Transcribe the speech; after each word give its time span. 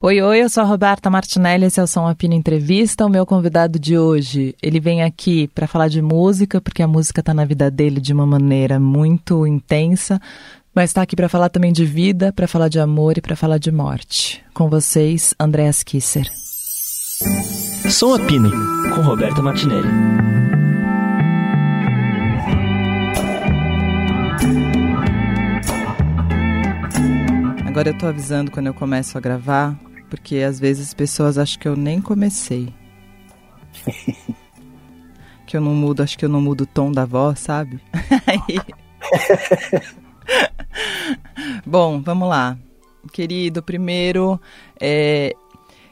Oi, 0.00 0.22
oi, 0.22 0.44
eu 0.44 0.48
sou 0.48 0.62
a 0.62 0.66
Roberta 0.66 1.10
Martinelli, 1.10 1.64
esse 1.64 1.80
é 1.80 1.82
o 1.82 1.86
Som 1.88 2.06
Apino 2.06 2.32
Entrevista. 2.32 3.04
O 3.04 3.08
meu 3.08 3.26
convidado 3.26 3.80
de 3.80 3.98
hoje, 3.98 4.54
ele 4.62 4.78
vem 4.78 5.02
aqui 5.02 5.48
para 5.48 5.66
falar 5.66 5.88
de 5.88 6.00
música, 6.00 6.60
porque 6.60 6.84
a 6.84 6.86
música 6.86 7.18
está 7.18 7.34
na 7.34 7.44
vida 7.44 7.68
dele 7.68 8.00
de 8.00 8.12
uma 8.12 8.24
maneira 8.24 8.78
muito 8.78 9.44
intensa, 9.44 10.20
mas 10.72 10.90
está 10.90 11.02
aqui 11.02 11.16
para 11.16 11.28
falar 11.28 11.48
também 11.48 11.72
de 11.72 11.84
vida, 11.84 12.32
para 12.32 12.46
falar 12.46 12.68
de 12.68 12.78
amor 12.78 13.18
e 13.18 13.20
para 13.20 13.34
falar 13.34 13.58
de 13.58 13.72
morte. 13.72 14.40
Com 14.54 14.70
vocês, 14.70 15.34
Andréas 15.36 15.82
Kisser. 15.82 16.30
Som 17.90 18.14
Apino, 18.14 18.52
com 18.94 19.00
Roberta 19.00 19.42
Martinelli. 19.42 19.88
Agora 27.66 27.88
eu 27.88 27.98
tô 27.98 28.06
avisando 28.06 28.52
quando 28.52 28.68
eu 28.68 28.74
começo 28.74 29.18
a 29.18 29.20
gravar 29.20 29.87
porque 30.08 30.36
às 30.36 30.58
vezes 30.58 30.88
as 30.88 30.94
pessoas 30.94 31.38
acham 31.38 31.60
que 31.60 31.68
eu 31.68 31.76
nem 31.76 32.00
comecei. 32.00 32.72
que 35.46 35.56
eu 35.56 35.60
não 35.60 35.74
mudo, 35.74 36.02
acho 36.02 36.18
que 36.18 36.24
eu 36.24 36.28
não 36.28 36.40
mudo 36.40 36.62
o 36.62 36.66
tom 36.66 36.92
da 36.92 37.04
voz, 37.04 37.38
sabe? 37.40 37.80
Bom, 41.66 42.00
vamos 42.00 42.28
lá. 42.28 42.58
Querido, 43.12 43.62
primeiro, 43.62 44.40
é, 44.80 45.34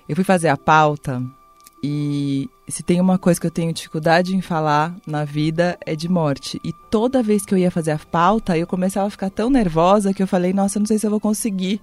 eu 0.08 0.14
fui 0.14 0.24
fazer 0.24 0.48
a 0.48 0.56
pauta 0.56 1.22
e 1.82 2.48
se 2.68 2.82
tem 2.82 3.00
uma 3.00 3.18
coisa 3.18 3.40
que 3.40 3.46
eu 3.46 3.50
tenho 3.50 3.72
dificuldade 3.72 4.34
em 4.34 4.40
falar 4.40 4.94
na 5.06 5.24
vida 5.24 5.78
é 5.86 5.94
de 5.94 6.08
morte. 6.08 6.60
E 6.64 6.72
toda 6.90 7.22
vez 7.22 7.44
que 7.44 7.54
eu 7.54 7.58
ia 7.58 7.70
fazer 7.70 7.92
a 7.92 7.98
pauta, 7.98 8.58
eu 8.58 8.66
começava 8.66 9.06
a 9.06 9.10
ficar 9.10 9.30
tão 9.30 9.48
nervosa 9.48 10.12
que 10.12 10.22
eu 10.22 10.26
falei, 10.26 10.52
nossa, 10.52 10.78
não 10.78 10.86
sei 10.86 10.98
se 10.98 11.06
eu 11.06 11.10
vou 11.10 11.20
conseguir 11.20 11.80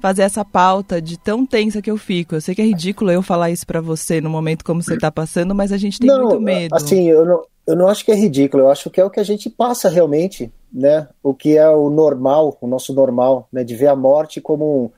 fazer 0.00 0.22
essa 0.22 0.44
pauta 0.44 1.00
de 1.00 1.18
tão 1.18 1.44
tensa 1.44 1.82
que 1.82 1.90
eu 1.90 1.96
fico. 1.96 2.34
Eu 2.34 2.40
sei 2.40 2.54
que 2.54 2.62
é 2.62 2.64
ridículo 2.64 3.10
eu 3.10 3.22
falar 3.22 3.50
isso 3.50 3.66
para 3.66 3.80
você 3.80 4.20
no 4.20 4.30
momento 4.30 4.64
como 4.64 4.82
você 4.82 4.96
tá 4.98 5.10
passando, 5.10 5.54
mas 5.54 5.72
a 5.72 5.76
gente 5.76 5.98
tem 5.98 6.08
não, 6.08 6.22
muito 6.22 6.40
medo. 6.40 6.74
Assim, 6.74 7.08
eu 7.08 7.24
não, 7.24 7.42
eu 7.66 7.76
não 7.76 7.88
acho 7.88 8.04
que 8.04 8.12
é 8.12 8.14
ridículo, 8.14 8.64
eu 8.64 8.70
acho 8.70 8.90
que 8.90 9.00
é 9.00 9.04
o 9.04 9.10
que 9.10 9.20
a 9.20 9.24
gente 9.24 9.50
passa 9.50 9.88
realmente, 9.88 10.52
né? 10.72 11.08
O 11.22 11.34
que 11.34 11.56
é 11.56 11.68
o 11.68 11.90
normal, 11.90 12.56
o 12.60 12.66
nosso 12.66 12.94
normal, 12.94 13.48
né? 13.52 13.64
De 13.64 13.74
ver 13.74 13.88
a 13.88 13.96
morte 13.96 14.40
como 14.40 14.92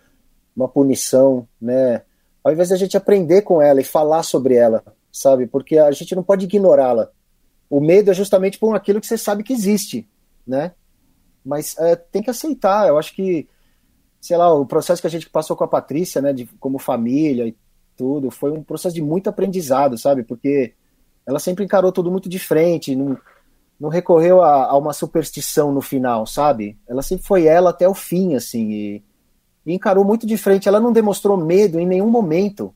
uma 0.55 0.69
punição, 0.69 1.47
né? 1.61 2.03
Ao 2.43 2.53
invés 2.53 2.69
da 2.69 2.77
gente 2.77 2.97
aprender 2.97 3.43
com 3.43 3.63
ela 3.63 3.81
e 3.81 3.85
falar 3.85 4.23
sobre 4.23 4.55
ela, 4.55 4.83
sabe? 5.13 5.47
Porque 5.47 5.79
a 5.79 5.91
gente 5.91 6.15
não 6.15 6.23
pode 6.23 6.45
ignorá-la. 6.45 7.09
O 7.71 7.81
medo 7.81 8.11
é 8.11 8.15
justamente 8.15 8.59
por 8.59 8.75
aquilo 8.75 9.01
que 9.01 9.07
você 9.07 9.19
sabe 9.19 9.43
que 9.43 9.53
existe, 9.53 10.09
né? 10.47 10.73
Mas 11.45 11.77
é, 11.79 11.97
tem 11.97 12.23
que 12.23 12.31
aceitar. 12.31 12.89
Eu 12.89 12.99
acho 12.99 13.15
que 13.15 13.49
sei 14.29 14.37
lá, 14.37 14.53
o 14.53 14.67
processo 14.67 15.01
que 15.01 15.07
a 15.07 15.11
gente 15.11 15.31
passou 15.31 15.57
com 15.57 15.65
a 15.65 15.69
Patrícia, 15.69 16.21
né, 16.21 16.35
de, 16.35 16.45
como 16.61 16.79
família 16.79 17.49
e 17.49 17.57
tudo, 17.97 18.31
foi 18.31 18.53
um 18.53 18.63
processo 18.63 18.95
de 18.95 19.01
muito 19.01 19.31
aprendizado, 19.31 19.97
sabe? 19.97 20.23
Porque 20.23 20.75
ela 21.27 21.39
sempre 21.39 21.65
encarou 21.65 21.91
tudo 21.91 22.11
muito 22.11 22.29
de 22.29 22.39
frente, 22.39 22.95
não, 22.95 23.17
não 23.81 23.89
recorreu 23.89 24.43
a, 24.43 24.67
a 24.67 24.77
uma 24.77 24.93
superstição 24.93 25.73
no 25.73 25.81
final, 25.81 26.27
sabe? 26.27 26.79
Ela 26.87 27.01
sempre 27.01 27.27
foi 27.27 27.47
ela 27.47 27.71
até 27.71 27.89
o 27.89 27.95
fim, 27.95 28.35
assim, 28.35 28.71
e, 28.71 29.03
e 29.65 29.73
encarou 29.73 30.05
muito 30.05 30.27
de 30.27 30.37
frente. 30.37 30.69
Ela 30.69 30.79
não 30.79 30.93
demonstrou 30.93 31.39
medo 31.39 31.81
em 31.81 31.87
nenhum 31.87 32.11
momento, 32.11 32.75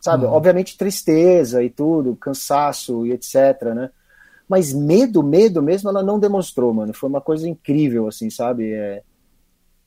sabe? 0.00 0.26
Uhum. 0.26 0.32
Obviamente 0.32 0.78
tristeza 0.78 1.60
e 1.60 1.68
tudo, 1.68 2.14
cansaço 2.14 3.04
e 3.04 3.10
etc, 3.10 3.74
né? 3.74 3.90
Mas 4.48 4.72
medo, 4.72 5.24
medo 5.24 5.60
mesmo, 5.60 5.90
ela 5.90 6.04
não 6.04 6.20
demonstrou, 6.20 6.72
mano. 6.72 6.94
Foi 6.94 7.08
uma 7.08 7.20
coisa 7.20 7.48
incrível, 7.48 8.06
assim, 8.06 8.30
sabe? 8.30 8.72
É... 8.72 9.02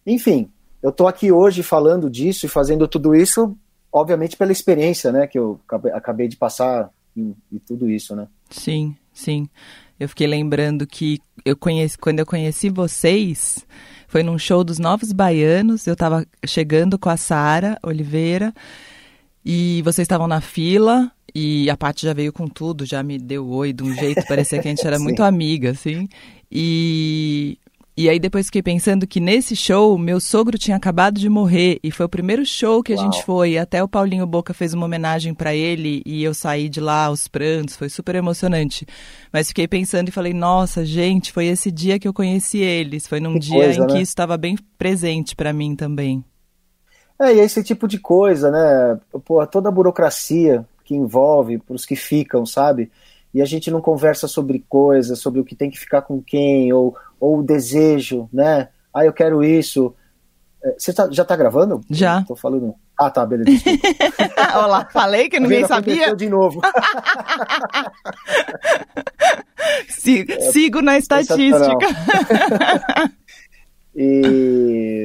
Enfim, 0.05 0.52
eu 0.81 0.89
estou 0.89 1.08
aqui 1.08 1.31
hoje 1.31 1.64
falando 1.64 2.09
disso 2.09 2.45
e 2.45 2.50
fazendo 2.50 2.88
tudo 2.88 3.16
isso, 3.16 3.56
obviamente 3.92 4.38
pela 4.38 4.52
experiência, 4.52 5.11
né, 5.11 5.28
que 5.28 5.38
eu 5.38 5.59
acabei 5.94 6.28
de 6.28 6.38
passar 6.38 6.89
e 7.16 7.59
tudo 7.66 7.89
isso, 7.89 8.16
né? 8.16 8.28
Sim, 8.50 8.95
sim. 9.11 9.50
Eu 10.00 10.08
fiquei 10.08 10.28
lembrando 10.28 10.86
que 10.86 11.19
eu 11.44 11.57
conheci, 11.57 11.97
quando 11.97 12.19
eu 12.19 12.25
conheci 12.25 12.69
vocês, 12.69 13.66
foi 14.07 14.22
num 14.22 14.38
show 14.38 14.63
dos 14.63 14.78
Novos 14.78 15.12
Baianos, 15.12 15.88
eu 15.88 15.94
estava 15.94 16.25
chegando 16.46 17.00
com 17.00 17.09
a 17.09 17.18
Sara 17.18 17.79
Oliveira 17.81 18.53
e 19.44 19.81
vocês 19.81 20.06
estavam 20.06 20.28
na 20.28 20.40
fila 20.40 21.12
e 21.34 21.69
a 21.69 21.75
Paty 21.75 22.06
já 22.06 22.13
veio 22.13 22.31
com 22.31 22.47
tudo, 22.47 22.85
já 22.85 23.02
me 23.02 23.18
deu 23.18 23.50
oi 23.50 23.73
de 23.73 23.84
um 23.84 23.94
jeito, 23.94 24.25
parecia 24.28 24.62
que 24.62 24.68
a 24.68 24.72
gente 24.72 24.85
era 24.85 25.00
muito 25.00 25.23
amiga, 25.23 25.72
assim. 25.72 26.07
E 26.52 27.57
e 27.97 28.08
aí 28.08 28.19
depois 28.19 28.46
fiquei 28.46 28.62
pensando 28.62 29.08
que 29.08 29.19
nesse 29.19 29.56
show, 29.56 29.97
meu 29.97 30.19
sogro 30.19 30.56
tinha 30.56 30.78
acabado 30.78 31.19
de 31.19 31.28
morrer 31.28 31.80
e 31.84 31.90
foi 31.90 32.06
o 32.06 32.09
primeiro 32.09 32.46
show 32.46 32.84
que 32.84 32.94
a 32.94 32.96
gente 32.96 33.24
foi. 33.24 33.58
Até 33.58 33.81
o 33.81 33.88
Paulinho 33.88 34.28
Boca 34.28 34.53
fez 34.53 34.72
uma 34.75 34.85
homenagem 34.85 35.34
para 35.34 35.56
ele 35.56 36.03
e 36.06 36.24
eu 36.24 36.31
saí 36.31 36.69
de 36.69 36.80
lá 36.80 37.06
aos 37.06 37.28
prantos, 37.28 37.75
foi 37.75 37.90
super 37.90 38.13
emocionante. 38.13 38.85
Mas 39.34 39.47
fiquei 39.47 39.68
pensando 39.68 40.09
e 40.09 40.12
falei, 40.12 40.31
nossa, 40.31 40.85
gente, 40.85 41.34
foi 41.34 41.47
esse 41.47 41.72
dia 41.72 41.97
que 41.97 42.08
eu 42.08 42.13
conheci 42.13 42.59
eles. 42.59 43.08
Foi 43.08 43.19
num 43.19 43.34
que 43.34 43.40
dia 43.40 43.63
coisa, 43.63 43.84
em 43.84 43.88
que 43.88 43.94
né? 43.94 44.02
isso 44.02 44.12
estava 44.12 44.38
bem 44.38 44.56
presente 44.78 45.35
para 45.35 45.52
mim 45.52 45.75
também. 45.75 46.24
É, 47.19 47.34
e 47.34 47.40
esse 47.40 47.64
tipo 47.64 47.88
de 47.88 47.97
coisa, 47.97 48.52
né? 48.52 49.00
Pô, 49.25 49.44
toda 49.47 49.69
a 49.69 49.72
burocracia 49.72 50.64
que 50.84 50.94
envolve 50.94 51.58
para 51.58 51.75
os 51.75 51.84
que 51.84 51.96
ficam, 51.96 52.46
sabe? 52.46 52.91
E 53.38 53.42
a 53.42 53.46
gente 53.46 53.70
não 53.70 53.80
conversa 53.80 54.28
sobre 54.28 54.66
coisas, 54.68 55.20
sobre 55.20 55.40
o 55.40 55.46
que 55.46 55.56
tem 55.56 55.70
que 55.70 55.78
ficar 55.78 56.02
com 56.02 56.20
quem, 56.20 56.74
ou 56.74 56.98
ou 57.20 57.38
o 57.38 57.44
desejo, 57.44 58.28
né? 58.34 58.70
Ah, 58.92 59.06
eu 59.06 59.14
quero 59.14 59.44
isso. 59.44 59.94
É, 60.64 60.74
você 60.75 60.92
tá, 60.92 61.08
já 61.12 61.24
tá 61.24 61.36
gravando? 61.36 61.81
Já. 61.88 62.24
Tô 62.24 62.36
falando. 62.36 62.74
Ah, 63.00 63.12
tá, 63.12 63.24
beleza. 63.28 63.52
Olá, 64.58 64.90
falei 64.92 65.30
que 65.30 65.40
ninguém 65.40 65.68
sabia. 65.68 66.16
de 66.16 66.28
novo. 66.28 66.62
Sigo 70.52 70.81
na 70.81 70.97
estatística. 70.97 71.88
e 73.96 74.24
é, 74.26 74.97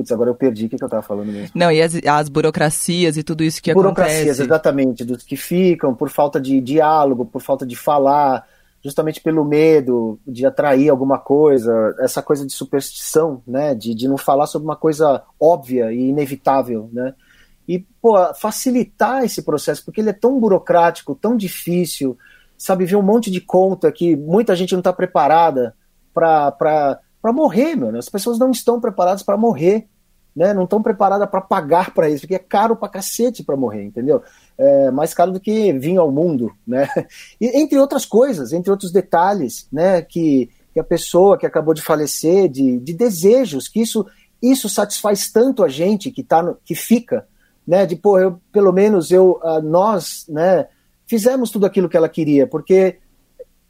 putz, 0.00 0.10
agora 0.10 0.30
eu 0.30 0.34
perdi 0.34 0.66
o 0.66 0.68
que, 0.70 0.78
que 0.78 0.84
eu 0.84 0.88
tava 0.88 1.02
falando 1.02 1.30
mesmo. 1.30 1.50
Não, 1.54 1.70
e 1.70 1.82
as, 1.82 1.94
as 1.94 2.28
burocracias 2.28 3.18
e 3.18 3.22
tudo 3.22 3.44
isso 3.44 3.62
que 3.62 3.72
burocracias, 3.72 4.08
acontece. 4.08 4.26
Burocracias, 4.26 4.46
exatamente, 4.46 5.04
dos 5.04 5.22
que 5.22 5.36
ficam 5.36 5.94
por 5.94 6.08
falta 6.08 6.40
de 6.40 6.60
diálogo, 6.60 7.26
por 7.26 7.42
falta 7.42 7.66
de 7.66 7.76
falar, 7.76 8.46
justamente 8.82 9.20
pelo 9.20 9.44
medo 9.44 10.18
de 10.26 10.46
atrair 10.46 10.88
alguma 10.88 11.18
coisa, 11.18 11.94
essa 11.98 12.22
coisa 12.22 12.46
de 12.46 12.52
superstição, 12.52 13.42
né, 13.46 13.74
de, 13.74 13.94
de 13.94 14.08
não 14.08 14.16
falar 14.16 14.46
sobre 14.46 14.66
uma 14.66 14.76
coisa 14.76 15.22
óbvia 15.38 15.92
e 15.92 16.08
inevitável, 16.08 16.88
né, 16.92 17.14
e 17.68 17.78
pô, 18.00 18.16
facilitar 18.34 19.22
esse 19.22 19.42
processo, 19.42 19.84
porque 19.84 20.00
ele 20.00 20.10
é 20.10 20.14
tão 20.14 20.40
burocrático, 20.40 21.14
tão 21.14 21.36
difícil, 21.36 22.16
sabe, 22.56 22.86
ver 22.86 22.96
um 22.96 23.02
monte 23.02 23.30
de 23.30 23.40
conta 23.40 23.92
que 23.92 24.16
muita 24.16 24.56
gente 24.56 24.72
não 24.72 24.80
está 24.80 24.92
preparada 24.92 25.74
para 26.12 26.98
morrer, 27.24 27.76
mano, 27.76 27.98
as 27.98 28.08
pessoas 28.08 28.38
não 28.38 28.50
estão 28.50 28.80
preparadas 28.80 29.22
para 29.22 29.36
morrer, 29.36 29.86
né, 30.34 30.54
não 30.54 30.64
estão 30.64 30.82
preparadas 30.82 31.28
para 31.28 31.40
pagar 31.40 31.92
para 31.92 32.08
isso, 32.08 32.22
porque 32.22 32.34
é 32.34 32.38
caro 32.38 32.76
para 32.76 32.88
cacete 32.88 33.42
para 33.42 33.56
morrer, 33.56 33.84
entendeu? 33.84 34.22
É 34.56 34.90
mais 34.90 35.12
caro 35.12 35.32
do 35.32 35.40
que 35.40 35.72
vinho 35.72 36.00
ao 36.00 36.10
mundo, 36.10 36.52
né? 36.66 36.88
E, 37.40 37.60
entre 37.60 37.78
outras 37.78 38.06
coisas, 38.06 38.52
entre 38.52 38.70
outros 38.70 38.92
detalhes, 38.92 39.66
né, 39.72 40.02
que, 40.02 40.48
que 40.72 40.80
a 40.80 40.84
pessoa 40.84 41.36
que 41.36 41.46
acabou 41.46 41.74
de 41.74 41.82
falecer, 41.82 42.48
de, 42.48 42.78
de 42.78 42.92
desejos, 42.92 43.68
que 43.68 43.80
isso, 43.80 44.06
isso 44.40 44.68
satisfaz 44.68 45.30
tanto 45.30 45.64
a 45.64 45.68
gente 45.68 46.10
que, 46.10 46.22
tá 46.22 46.42
no, 46.42 46.56
que 46.64 46.74
fica, 46.74 47.26
né, 47.66 47.84
de, 47.84 47.96
pô, 47.96 48.18
eu, 48.18 48.40
pelo 48.52 48.72
menos 48.72 49.10
eu, 49.10 49.40
uh, 49.42 49.60
nós, 49.60 50.24
né, 50.28 50.68
fizemos 51.06 51.50
tudo 51.50 51.66
aquilo 51.66 51.88
que 51.88 51.96
ela 51.96 52.08
queria, 52.08 52.46
porque 52.46 52.98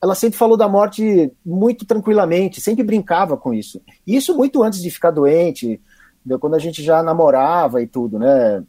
ela 0.02 0.14
sempre 0.14 0.38
falou 0.38 0.56
da 0.56 0.68
morte 0.68 1.32
muito 1.44 1.84
tranquilamente, 1.84 2.60
sempre 2.60 2.82
brincava 2.82 3.36
com 3.36 3.52
isso. 3.52 3.82
Isso 4.06 4.36
muito 4.36 4.62
antes 4.62 4.80
de 4.80 4.90
ficar 4.90 5.10
doente, 5.10 5.80
quando 6.40 6.54
a 6.54 6.58
gente 6.58 6.82
já 6.82 7.02
namorava 7.02 7.82
e 7.82 7.86
tudo, 7.86 8.18
né? 8.18 8.62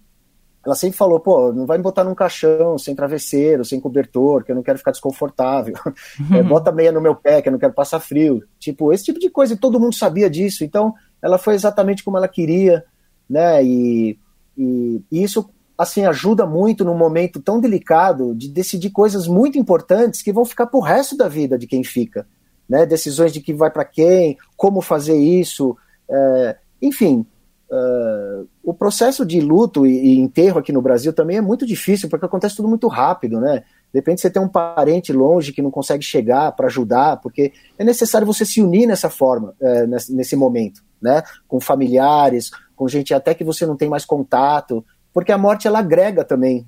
Ela 0.64 0.76
sempre 0.76 0.98
falou, 0.98 1.20
pô, 1.20 1.52
não 1.52 1.66
vai 1.66 1.78
me 1.78 1.84
botar 1.84 2.04
num 2.04 2.14
caixão, 2.14 2.78
sem 2.78 2.94
travesseiro, 2.94 3.66
sem 3.66 3.80
cobertor, 3.80 4.44
que 4.44 4.52
eu 4.52 4.56
não 4.56 4.62
quero 4.62 4.78
ficar 4.78 4.92
desconfortável. 4.92 5.74
É, 6.36 6.44
bota 6.44 6.72
meia 6.72 6.92
no 6.92 7.02
meu 7.02 7.16
pé, 7.16 7.42
que 7.42 7.48
eu 7.50 7.52
não 7.52 7.60
quero 7.60 7.74
passar 7.74 8.00
frio. 8.00 8.44
Tipo, 8.60 8.94
esse 8.94 9.06
tipo 9.06 9.20
de 9.20 9.30
coisa, 9.30 9.54
e 9.54 9.58
todo 9.58 9.80
mundo 9.80 9.96
sabia 9.96 10.30
disso. 10.30 10.64
Então, 10.64 10.94
ela 11.22 11.38
foi 11.38 11.56
exatamente 11.56 12.04
como 12.04 12.16
ela 12.16 12.28
queria, 12.28 12.86
né? 13.28 13.64
E, 13.64 14.20
e, 14.56 15.02
e 15.12 15.24
isso, 15.24 15.50
assim, 15.82 16.06
ajuda 16.06 16.46
muito 16.46 16.86
num 16.86 16.98
momento 16.98 17.42
tão 17.42 17.60
delicado 17.60 18.36
de 18.36 18.50
decidir 18.50 18.92
coisas 18.92 19.28
muito 19.28 19.58
importantes 19.58 20.22
que 20.22 20.32
vão 20.32 20.46
ficar 20.46 20.68
pro 20.68 20.80
resto 20.80 21.18
da 21.18 21.28
vida 21.28 21.58
de 21.58 21.68
quem 21.68 21.84
fica, 21.84 22.28
né? 22.68 22.86
Decisões 22.86 23.34
de 23.34 23.42
que 23.42 23.54
vai 23.54 23.70
para 23.72 23.86
quem, 23.86 24.38
como 24.56 24.82
fazer 24.82 25.18
isso, 25.18 25.76
é, 26.10 26.58
enfim, 26.82 27.26
Uh, 27.72 28.50
o 28.62 28.74
processo 28.74 29.26
de 29.26 29.40
luto 29.40 29.88
e, 29.88 29.92
e, 29.92 30.20
enterro 30.20 30.60
aqui 30.60 30.74
no 30.74 30.82
Brasil 30.82 31.14
também 31.14 31.38
é 31.38 31.42
muito 31.42 31.66
difícil, 31.66 32.10
porque 32.10 32.26
acontece 32.26 32.58
tudo 32.58 32.68
muito 32.68 32.86
rápido, 32.90 33.40
né? 33.40 33.64
De 33.94 34.00
repente 34.00 34.20
você 34.20 34.30
tem 34.30 34.42
um 34.42 34.48
parente 34.50 35.14
longe 35.14 35.54
que 35.54 35.62
não 35.62 35.72
consegue 35.72 36.04
chegar 36.04 36.52
para 36.52 36.68
ajudar, 36.68 37.22
porque 37.22 37.54
é 37.80 37.84
necessário 37.86 38.28
você 38.28 38.44
se 38.44 38.62
unir 38.62 38.86
nessa 38.88 39.10
forma, 39.10 39.56
uh, 39.62 39.88
nesse, 39.88 40.14
nesse, 40.14 40.36
momento, 40.36 40.84
né? 41.02 41.24
Com 41.48 41.62
familiares, 41.62 42.52
com 42.76 42.90
gente 42.90 43.14
até 43.14 43.34
que 43.34 43.46
você 43.46 43.66
não 43.66 43.78
tem 43.78 43.88
mais 43.88 44.04
contato, 44.04 44.84
porque 45.14 45.32
a 45.32 45.38
morte 45.38 45.68
ela 45.68 45.80
agrega 45.80 46.24
também, 46.24 46.68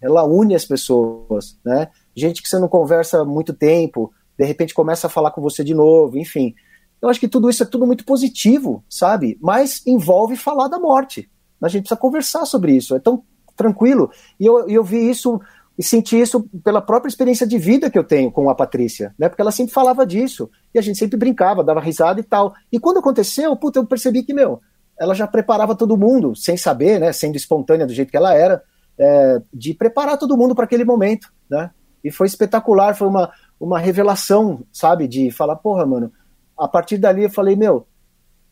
ela 0.00 0.24
une 0.24 0.54
as 0.54 0.64
pessoas, 0.64 1.58
né? 1.64 1.88
Gente 2.14 2.42
que 2.42 2.48
você 2.48 2.58
não 2.58 2.68
conversa 2.68 3.20
há 3.20 3.24
muito 3.24 3.52
tempo, 3.52 4.12
de 4.36 4.44
repente 4.44 4.74
começa 4.74 5.06
a 5.06 5.10
falar 5.10 5.30
com 5.30 5.40
você 5.40 5.62
de 5.62 5.74
novo, 5.74 6.18
enfim. 6.18 6.54
Eu 7.00 7.08
acho 7.08 7.20
que 7.20 7.28
tudo 7.28 7.48
isso 7.48 7.62
é 7.62 7.66
tudo 7.66 7.86
muito 7.86 8.04
positivo, 8.04 8.84
sabe? 8.88 9.38
Mas 9.40 9.84
envolve 9.86 10.36
falar 10.36 10.68
da 10.68 10.78
morte. 10.78 11.30
A 11.60 11.68
gente 11.68 11.82
precisa 11.82 12.00
conversar 12.00 12.44
sobre 12.46 12.72
isso. 12.74 12.94
É 12.94 12.98
tão 12.98 13.24
tranquilo. 13.56 14.10
E 14.38 14.46
eu, 14.46 14.68
eu 14.68 14.82
vi 14.82 15.08
isso 15.08 15.40
e 15.78 15.82
senti 15.82 16.20
isso 16.20 16.42
pela 16.62 16.80
própria 16.80 17.08
experiência 17.08 17.46
de 17.46 17.58
vida 17.58 17.90
que 17.90 17.98
eu 17.98 18.04
tenho 18.04 18.30
com 18.30 18.50
a 18.50 18.54
Patrícia, 18.54 19.14
né? 19.18 19.28
Porque 19.28 19.40
ela 19.40 19.50
sempre 19.50 19.72
falava 19.72 20.06
disso 20.06 20.50
e 20.74 20.78
a 20.78 20.82
gente 20.82 20.98
sempre 20.98 21.16
brincava, 21.16 21.64
dava 21.64 21.80
risada 21.80 22.20
e 22.20 22.22
tal. 22.22 22.54
E 22.70 22.78
quando 22.78 22.98
aconteceu, 22.98 23.56
puta, 23.56 23.78
eu 23.78 23.86
percebi 23.86 24.22
que, 24.22 24.34
meu, 24.34 24.60
ela 25.02 25.14
já 25.14 25.26
preparava 25.26 25.74
todo 25.74 25.96
mundo, 25.96 26.36
sem 26.36 26.56
saber, 26.56 27.00
né? 27.00 27.12
Sendo 27.12 27.36
espontânea 27.36 27.86
do 27.86 27.92
jeito 27.92 28.10
que 28.10 28.16
ela 28.16 28.34
era, 28.34 28.62
é, 28.98 29.42
de 29.52 29.74
preparar 29.74 30.16
todo 30.16 30.36
mundo 30.36 30.54
para 30.54 30.64
aquele 30.64 30.84
momento, 30.84 31.32
né? 31.50 31.70
E 32.04 32.10
foi 32.10 32.26
espetacular, 32.26 32.94
foi 32.94 33.08
uma, 33.08 33.30
uma 33.58 33.78
revelação, 33.78 34.62
sabe? 34.72 35.08
De 35.08 35.30
falar, 35.30 35.56
porra, 35.56 35.84
mano. 35.86 36.12
A 36.56 36.68
partir 36.68 36.98
dali 36.98 37.24
eu 37.24 37.30
falei, 37.30 37.56
meu, 37.56 37.86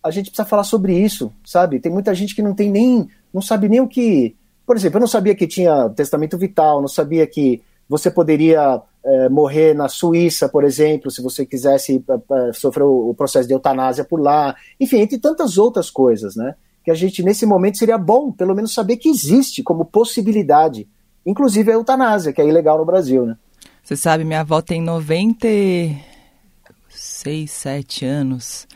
a 0.02 0.10
gente 0.10 0.26
precisa 0.30 0.48
falar 0.48 0.64
sobre 0.64 0.98
isso, 0.98 1.32
sabe? 1.44 1.78
Tem 1.78 1.92
muita 1.92 2.14
gente 2.14 2.34
que 2.34 2.42
não 2.42 2.54
tem 2.54 2.70
nem, 2.70 3.08
não 3.32 3.42
sabe 3.42 3.68
nem 3.68 3.80
o 3.80 3.88
que 3.88 4.36
por 4.70 4.76
exemplo, 4.76 4.98
eu 4.98 5.00
não 5.00 5.08
sabia 5.08 5.34
que 5.34 5.48
tinha 5.48 5.88
testamento 5.90 6.38
vital, 6.38 6.80
não 6.80 6.86
sabia 6.86 7.26
que 7.26 7.60
você 7.88 8.08
poderia 8.08 8.80
é, 9.04 9.28
morrer 9.28 9.74
na 9.74 9.88
Suíça, 9.88 10.48
por 10.48 10.64
exemplo, 10.64 11.10
se 11.10 11.20
você 11.22 11.44
quisesse 11.46 12.04
é, 12.08 12.52
sofrer 12.52 12.84
o, 12.84 13.10
o, 13.10 13.14
processo 13.14 13.48
de 13.48 13.54
eutanásia 13.54 14.04
por 14.04 14.20
lá. 14.20 14.54
Enfim, 14.78 14.98
entre 14.98 15.18
tantas 15.18 15.58
outras 15.58 15.90
coisas, 15.90 16.36
né? 16.36 16.54
Que 16.84 16.90
a 16.90 16.94
gente, 16.94 17.22
nesse 17.22 17.46
momento, 17.46 17.78
seria 17.78 17.98
bom, 17.98 18.32
pelo 18.32 18.54
menos, 18.54 18.74
saber 18.74 18.96
que 18.96 19.08
existe 19.08 19.62
como 19.62 19.84
possibilidade. 19.84 20.88
Inclusive 21.24 21.70
a 21.70 21.74
eutanásia, 21.74 22.32
que 22.32 22.40
é 22.40 22.46
ilegal 22.46 22.78
no 22.78 22.84
Brasil, 22.84 23.26
né? 23.26 23.36
Você 23.82 23.96
sabe, 23.96 24.24
minha 24.24 24.40
avó 24.40 24.62
tem 24.62 24.80
96, 24.80 27.50
7 27.50 28.04
anos. 28.04 28.68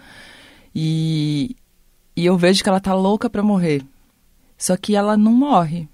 E, 0.74 1.56
e 2.16 2.26
eu 2.26 2.36
vejo 2.36 2.62
que 2.62 2.68
ela 2.68 2.80
tá 2.80 2.94
louca 2.94 3.30
para 3.30 3.42
morrer. 3.42 3.84
Só 4.58 4.76
que 4.76 4.96
ela 4.96 5.16
não 5.16 5.32
morre. 5.32 5.88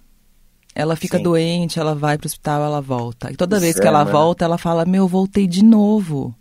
Ela 0.75 0.96
fica 0.96 1.19
Sim. 1.19 1.25
doente, 1.25 1.78
ela 1.78 1.94
vai 1.94 2.17
pro 2.17 2.26
hospital, 2.26 2.62
ela 2.62 2.81
volta. 2.81 3.31
E 3.31 3.37
toda 3.37 3.56
isso 3.56 3.64
vez 3.64 3.78
que 3.78 3.87
é, 3.87 3.88
ela 3.88 4.05
volta, 4.05 4.44
ela 4.44 4.58
fala: 4.58 4.84
Meu, 4.84 5.08
voltei 5.08 5.46
de 5.46 5.64
novo. 5.64 6.34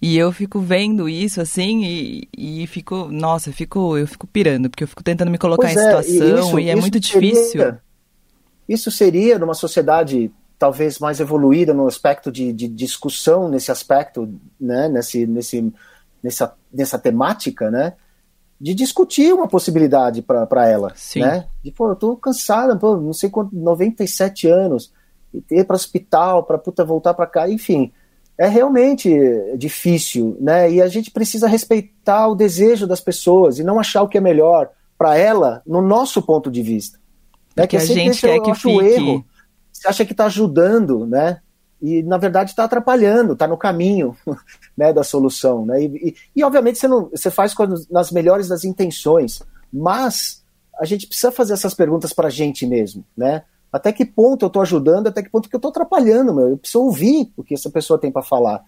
E 0.00 0.16
eu 0.16 0.30
fico 0.30 0.60
vendo 0.60 1.08
isso 1.08 1.40
assim 1.40 1.82
e, 1.82 2.28
e 2.36 2.66
fico, 2.68 3.08
nossa, 3.10 3.48
eu 3.50 3.52
fico, 3.52 3.98
eu 3.98 4.06
fico 4.06 4.28
pirando, 4.28 4.70
porque 4.70 4.84
eu 4.84 4.88
fico 4.88 5.02
tentando 5.02 5.28
me 5.28 5.38
colocar 5.38 5.66
pois 5.66 5.76
em 5.76 5.80
é, 5.80 6.02
situação 6.02 6.38
isso, 6.38 6.60
e 6.60 6.68
é 6.68 6.76
muito 6.76 7.04
seria, 7.04 7.32
difícil. 7.32 7.74
Isso 8.68 8.90
seria 8.92 9.40
numa 9.40 9.54
sociedade 9.54 10.30
talvez 10.56 11.00
mais 11.00 11.18
evoluída 11.18 11.74
no 11.74 11.86
aspecto 11.86 12.30
de, 12.30 12.52
de 12.52 12.68
discussão 12.68 13.48
nesse 13.48 13.72
aspecto, 13.72 14.32
né, 14.60 14.88
nesse, 14.88 15.26
nesse, 15.26 15.72
nessa, 16.22 16.54
nessa 16.72 16.98
temática, 16.98 17.70
né? 17.70 17.94
De 18.60 18.74
discutir 18.74 19.32
uma 19.32 19.46
possibilidade 19.46 20.20
para 20.22 20.68
ela, 20.68 20.92
Sim. 20.96 21.20
né? 21.20 21.46
De, 21.62 21.70
pô, 21.70 21.90
eu 21.90 21.96
tô 21.96 22.16
cansada, 22.16 22.76
pô, 22.76 22.96
não 22.96 23.12
sei 23.12 23.30
quanto, 23.30 23.54
97 23.54 24.48
anos, 24.48 24.92
e 25.32 25.42
ir 25.50 25.64
para 25.64 25.76
hospital, 25.76 26.42
para 26.42 26.58
puta 26.58 26.84
voltar 26.84 27.14
para 27.14 27.26
cá, 27.26 27.48
enfim, 27.48 27.92
é 28.36 28.48
realmente 28.48 29.10
difícil, 29.56 30.36
né? 30.40 30.70
E 30.70 30.80
a 30.80 30.88
gente 30.88 31.10
precisa 31.10 31.48
respeitar 31.48 32.28
o 32.28 32.34
desejo 32.34 32.86
das 32.86 33.00
pessoas 33.00 33.58
e 33.58 33.64
não 33.64 33.78
achar 33.80 34.02
o 34.02 34.08
que 34.08 34.18
é 34.18 34.20
melhor 34.20 34.70
para 34.96 35.16
ela 35.16 35.62
no 35.66 35.80
nosso 35.80 36.22
ponto 36.22 36.50
de 36.50 36.62
vista. 36.62 36.98
Né? 37.56 37.66
Que, 37.66 37.76
que 37.76 37.82
a 37.82 37.84
gente 37.84 38.20
quer 38.20 38.40
que 38.40 38.54
fique. 38.54 38.78
Erro, 38.78 39.24
você 39.72 39.88
acha 39.88 40.04
que 40.04 40.12
está 40.12 40.26
ajudando, 40.26 41.06
né? 41.06 41.40
E 41.80 42.02
na 42.02 42.16
verdade 42.18 42.50
está 42.50 42.64
atrapalhando, 42.64 43.32
está 43.32 43.46
no 43.46 43.56
caminho 43.56 44.16
né, 44.76 44.92
da 44.92 45.04
solução. 45.04 45.64
Né? 45.64 45.82
E, 45.82 45.86
e, 45.86 46.16
e, 46.36 46.44
obviamente 46.44 46.78
você, 46.78 46.88
não, 46.88 47.08
você 47.08 47.30
faz 47.30 47.54
quando, 47.54 47.80
nas 47.90 48.10
melhores 48.10 48.48
das 48.48 48.64
intenções, 48.64 49.42
mas 49.72 50.42
a 50.78 50.84
gente 50.84 51.06
precisa 51.06 51.30
fazer 51.30 51.54
essas 51.54 51.74
perguntas 51.74 52.12
para 52.12 52.28
a 52.28 52.30
gente 52.30 52.66
mesmo. 52.66 53.04
Né? 53.16 53.42
Até 53.72 53.92
que 53.92 54.04
ponto 54.04 54.44
eu 54.44 54.48
estou 54.48 54.62
ajudando, 54.62 55.08
até 55.08 55.22
que 55.22 55.30
ponto 55.30 55.48
que 55.48 55.54
eu 55.54 55.58
estou 55.58 55.70
atrapalhando, 55.70 56.34
meu? 56.34 56.48
eu 56.48 56.58
preciso 56.58 56.82
ouvir 56.82 57.32
o 57.36 57.44
que 57.44 57.54
essa 57.54 57.70
pessoa 57.70 57.98
tem 57.98 58.10
para 58.10 58.22
falar. 58.22 58.64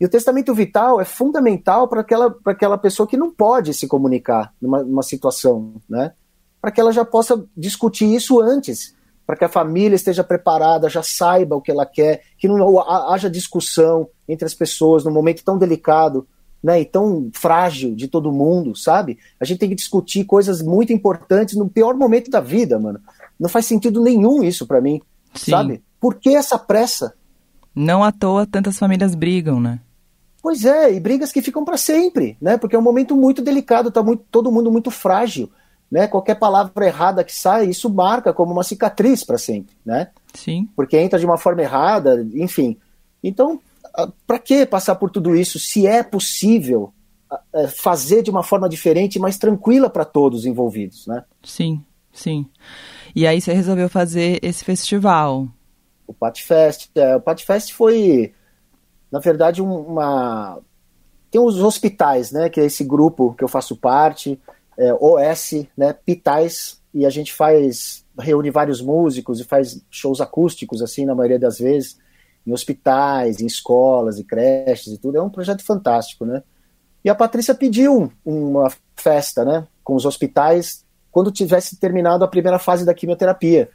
E 0.00 0.04
o 0.04 0.08
testamento 0.08 0.54
vital 0.54 1.00
é 1.00 1.04
fundamental 1.04 1.88
para 1.88 2.00
aquela, 2.00 2.34
aquela 2.44 2.78
pessoa 2.78 3.06
que 3.06 3.16
não 3.16 3.32
pode 3.32 3.74
se 3.74 3.86
comunicar 3.86 4.52
numa, 4.60 4.82
numa 4.82 5.02
situação, 5.02 5.74
né? 5.88 6.12
para 6.60 6.70
que 6.70 6.80
ela 6.80 6.92
já 6.92 7.04
possa 7.04 7.44
discutir 7.56 8.12
isso 8.12 8.40
antes 8.40 8.96
para 9.28 9.36
que 9.36 9.44
a 9.44 9.48
família 9.50 9.94
esteja 9.94 10.24
preparada, 10.24 10.88
já 10.88 11.02
saiba 11.02 11.54
o 11.54 11.60
que 11.60 11.70
ela 11.70 11.84
quer, 11.84 12.22
que 12.38 12.48
não 12.48 12.80
haja 12.80 13.28
discussão 13.28 14.08
entre 14.26 14.46
as 14.46 14.54
pessoas 14.54 15.04
num 15.04 15.12
momento 15.12 15.44
tão 15.44 15.58
delicado 15.58 16.26
né, 16.62 16.80
e 16.80 16.86
tão 16.86 17.28
frágil 17.34 17.94
de 17.94 18.08
todo 18.08 18.32
mundo, 18.32 18.74
sabe? 18.74 19.18
A 19.38 19.44
gente 19.44 19.58
tem 19.58 19.68
que 19.68 19.74
discutir 19.74 20.24
coisas 20.24 20.62
muito 20.62 20.94
importantes 20.94 21.56
no 21.56 21.68
pior 21.68 21.94
momento 21.94 22.30
da 22.30 22.40
vida, 22.40 22.78
mano. 22.78 23.00
Não 23.38 23.50
faz 23.50 23.66
sentido 23.66 24.02
nenhum 24.02 24.42
isso 24.42 24.66
para 24.66 24.80
mim, 24.80 25.02
Sim. 25.34 25.50
sabe? 25.50 25.82
Por 26.00 26.14
que 26.14 26.34
essa 26.34 26.58
pressa? 26.58 27.12
Não 27.74 28.02
à 28.02 28.10
toa 28.10 28.46
tantas 28.46 28.78
famílias 28.78 29.14
brigam, 29.14 29.60
né? 29.60 29.78
Pois 30.40 30.64
é, 30.64 30.94
e 30.94 30.98
brigas 30.98 31.30
que 31.30 31.42
ficam 31.42 31.66
para 31.66 31.76
sempre, 31.76 32.38
né? 32.40 32.56
Porque 32.56 32.74
é 32.74 32.78
um 32.78 32.82
momento 32.82 33.14
muito 33.14 33.42
delicado, 33.42 33.90
tá 33.90 34.02
muito, 34.02 34.24
todo 34.30 34.50
mundo 34.50 34.72
muito 34.72 34.90
frágil 34.90 35.50
né? 35.90 36.06
Qualquer 36.06 36.34
palavra 36.34 36.86
errada 36.86 37.24
que 37.24 37.34
sai, 37.34 37.66
isso 37.66 37.88
marca 37.88 38.32
como 38.32 38.52
uma 38.52 38.62
cicatriz 38.62 39.24
para 39.24 39.38
sempre, 39.38 39.74
né? 39.84 40.08
Sim. 40.34 40.68
Porque 40.76 40.98
entra 40.98 41.18
de 41.18 41.24
uma 41.24 41.38
forma 41.38 41.62
errada, 41.62 42.26
enfim. 42.34 42.76
Então, 43.22 43.60
para 44.26 44.38
que 44.38 44.66
passar 44.66 44.94
por 44.96 45.10
tudo 45.10 45.34
isso 45.34 45.58
se 45.58 45.86
é 45.86 46.02
possível 46.02 46.92
é, 47.54 47.66
fazer 47.66 48.22
de 48.22 48.30
uma 48.30 48.42
forma 48.42 48.68
diferente 48.68 49.16
e 49.16 49.20
mais 49.20 49.38
tranquila 49.38 49.90
para 49.90 50.04
todos 50.04 50.46
envolvidos, 50.46 51.06
né? 51.06 51.24
Sim, 51.42 51.82
sim. 52.12 52.46
E 53.14 53.26
aí 53.26 53.40
você 53.40 53.52
resolveu 53.52 53.88
fazer 53.88 54.38
esse 54.42 54.64
festival? 54.64 55.48
O 56.06 56.14
Patfest, 56.14 56.90
é, 56.94 57.16
o 57.16 57.20
Patfest 57.20 57.72
foi, 57.72 58.32
na 59.10 59.18
verdade, 59.18 59.60
uma 59.60 60.58
tem 61.30 61.40
os 61.40 61.60
hospitais, 61.60 62.32
né? 62.32 62.48
Que 62.48 62.60
é 62.60 62.64
esse 62.64 62.84
grupo 62.84 63.34
que 63.34 63.44
eu 63.44 63.48
faço 63.48 63.76
parte 63.76 64.40
é, 64.78 64.94
OS, 64.94 65.66
né, 65.76 65.92
Pitais, 65.92 66.80
e 66.94 67.04
a 67.04 67.10
gente 67.10 67.34
faz, 67.34 68.04
reúne 68.18 68.50
vários 68.50 68.80
músicos 68.80 69.40
e 69.40 69.44
faz 69.44 69.84
shows 69.90 70.20
acústicos, 70.20 70.80
assim, 70.80 71.04
na 71.04 71.14
maioria 71.14 71.38
das 71.38 71.58
vezes, 71.58 71.98
em 72.46 72.52
hospitais, 72.52 73.40
em 73.40 73.46
escolas 73.46 74.18
e 74.18 74.24
creches 74.24 74.94
e 74.94 74.98
tudo. 74.98 75.18
É 75.18 75.22
um 75.22 75.28
projeto 75.28 75.64
fantástico, 75.64 76.24
né? 76.24 76.42
E 77.04 77.10
a 77.10 77.14
Patrícia 77.14 77.54
pediu 77.54 78.12
uma 78.24 78.72
festa, 78.96 79.44
né, 79.44 79.66
com 79.82 79.94
os 79.94 80.06
hospitais, 80.06 80.84
quando 81.10 81.32
tivesse 81.32 81.78
terminado 81.78 82.24
a 82.24 82.28
primeira 82.28 82.58
fase 82.58 82.84
da 82.84 82.94
quimioterapia, 82.94 83.68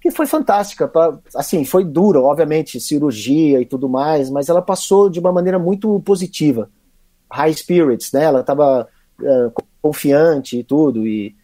que 0.00 0.10
foi 0.10 0.26
fantástica. 0.26 0.86
Pra, 0.86 1.18
assim, 1.34 1.64
foi 1.64 1.84
duro, 1.84 2.24
obviamente, 2.24 2.80
cirurgia 2.80 3.60
e 3.60 3.66
tudo 3.66 3.88
mais, 3.88 4.28
mas 4.28 4.48
ela 4.48 4.60
passou 4.60 5.08
de 5.08 5.18
uma 5.18 5.32
maneira 5.32 5.58
muito 5.58 6.00
positiva. 6.00 6.70
High 7.30 7.54
spirits, 7.54 8.12
né? 8.12 8.24
Ela 8.24 8.40
estava 8.40 8.88
uh, 9.20 9.62
confiante 9.82 10.60
e 10.60 10.64
tudo. 10.64 11.06
E, 11.06 11.34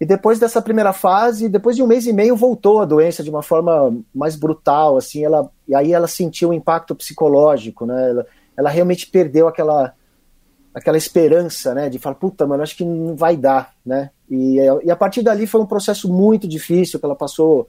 e 0.00 0.06
depois 0.06 0.38
dessa 0.38 0.62
primeira 0.62 0.92
fase, 0.92 1.48
depois 1.48 1.74
de 1.74 1.82
um 1.82 1.86
mês 1.86 2.06
e 2.06 2.12
meio, 2.12 2.36
voltou 2.36 2.80
a 2.80 2.84
doença 2.84 3.22
de 3.22 3.30
uma 3.30 3.42
forma 3.42 3.94
mais 4.14 4.36
brutal, 4.36 4.96
assim, 4.96 5.24
ela, 5.24 5.50
e 5.68 5.74
aí 5.74 5.92
ela 5.92 6.06
sentiu 6.06 6.50
um 6.50 6.54
impacto 6.54 6.94
psicológico, 6.94 7.84
né? 7.84 8.10
Ela, 8.10 8.26
ela 8.56 8.70
realmente 8.70 9.08
perdeu 9.08 9.48
aquela 9.48 9.92
aquela 10.72 10.96
esperança, 10.96 11.72
né, 11.72 11.88
de 11.88 12.00
falar, 12.00 12.16
puta, 12.16 12.44
mano, 12.48 12.64
acho 12.64 12.76
que 12.76 12.84
não 12.84 13.14
vai 13.14 13.36
dar, 13.36 13.72
né? 13.86 14.10
E, 14.28 14.56
e 14.56 14.90
a 14.90 14.96
partir 14.96 15.22
dali 15.22 15.46
foi 15.46 15.60
um 15.60 15.66
processo 15.66 16.12
muito 16.12 16.48
difícil 16.48 16.98
que 16.98 17.06
ela 17.06 17.14
passou, 17.14 17.68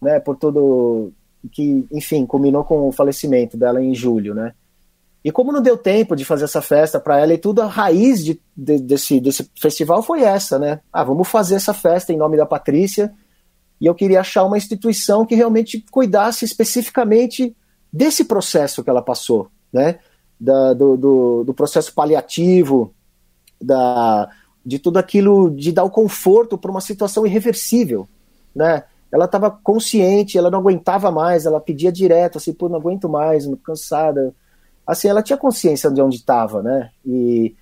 né, 0.00 0.20
por 0.20 0.36
todo 0.36 1.12
que, 1.50 1.84
enfim, 1.90 2.24
culminou 2.24 2.62
com 2.62 2.86
o 2.86 2.92
falecimento 2.92 3.56
dela 3.56 3.82
em 3.82 3.92
julho, 3.92 4.34
né? 4.34 4.54
E 5.24 5.32
como 5.32 5.50
não 5.50 5.62
deu 5.62 5.78
tempo 5.78 6.14
de 6.14 6.24
fazer 6.24 6.44
essa 6.44 6.60
festa 6.60 7.00
para 7.00 7.18
ela 7.18 7.32
e 7.32 7.38
tudo, 7.38 7.62
a 7.62 7.66
raiz 7.66 8.22
de, 8.22 8.38
de, 8.54 8.78
desse, 8.78 9.18
desse 9.18 9.50
festival 9.58 10.02
foi 10.02 10.20
essa, 10.22 10.58
né? 10.58 10.80
Ah, 10.92 11.02
vamos 11.02 11.26
fazer 11.26 11.54
essa 11.54 11.72
festa 11.72 12.12
em 12.12 12.16
nome 12.18 12.36
da 12.36 12.44
Patrícia. 12.44 13.10
E 13.80 13.86
eu 13.86 13.94
queria 13.94 14.20
achar 14.20 14.44
uma 14.44 14.58
instituição 14.58 15.24
que 15.24 15.34
realmente 15.34 15.82
cuidasse 15.90 16.44
especificamente 16.44 17.56
desse 17.90 18.24
processo 18.24 18.84
que 18.84 18.90
ela 18.90 19.00
passou, 19.00 19.48
né? 19.72 19.98
Da, 20.38 20.74
do, 20.74 20.94
do, 20.96 21.44
do 21.44 21.54
processo 21.54 21.94
paliativo, 21.94 22.92
da, 23.58 24.28
de 24.64 24.78
tudo 24.78 24.98
aquilo, 24.98 25.50
de 25.50 25.72
dar 25.72 25.84
o 25.84 25.90
conforto 25.90 26.58
para 26.58 26.70
uma 26.70 26.82
situação 26.82 27.26
irreversível, 27.26 28.06
né? 28.54 28.84
Ela 29.10 29.24
estava 29.24 29.50
consciente, 29.50 30.36
ela 30.36 30.50
não 30.50 30.58
aguentava 30.58 31.10
mais, 31.10 31.46
ela 31.46 31.60
pedia 31.60 31.90
direto, 31.90 32.36
assim, 32.36 32.52
pô, 32.52 32.68
não 32.68 32.76
aguento 32.78 33.08
mais, 33.08 33.48
cansada, 33.62 34.34
assim, 34.86 35.08
ela 35.08 35.22
tinha 35.22 35.36
consciência 35.36 35.90
de 35.90 36.00
onde 36.00 36.16
estava, 36.16 36.62
né? 36.62 36.90
E, 37.04 37.54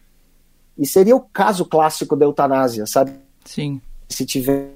E 0.76 0.86
seria 0.86 1.14
o 1.14 1.20
caso 1.20 1.64
clássico 1.64 2.16
da 2.16 2.24
eutanásia, 2.24 2.86
sabe? 2.86 3.12
Sim. 3.44 3.80
Se 4.08 4.24
tivesse 4.24 4.72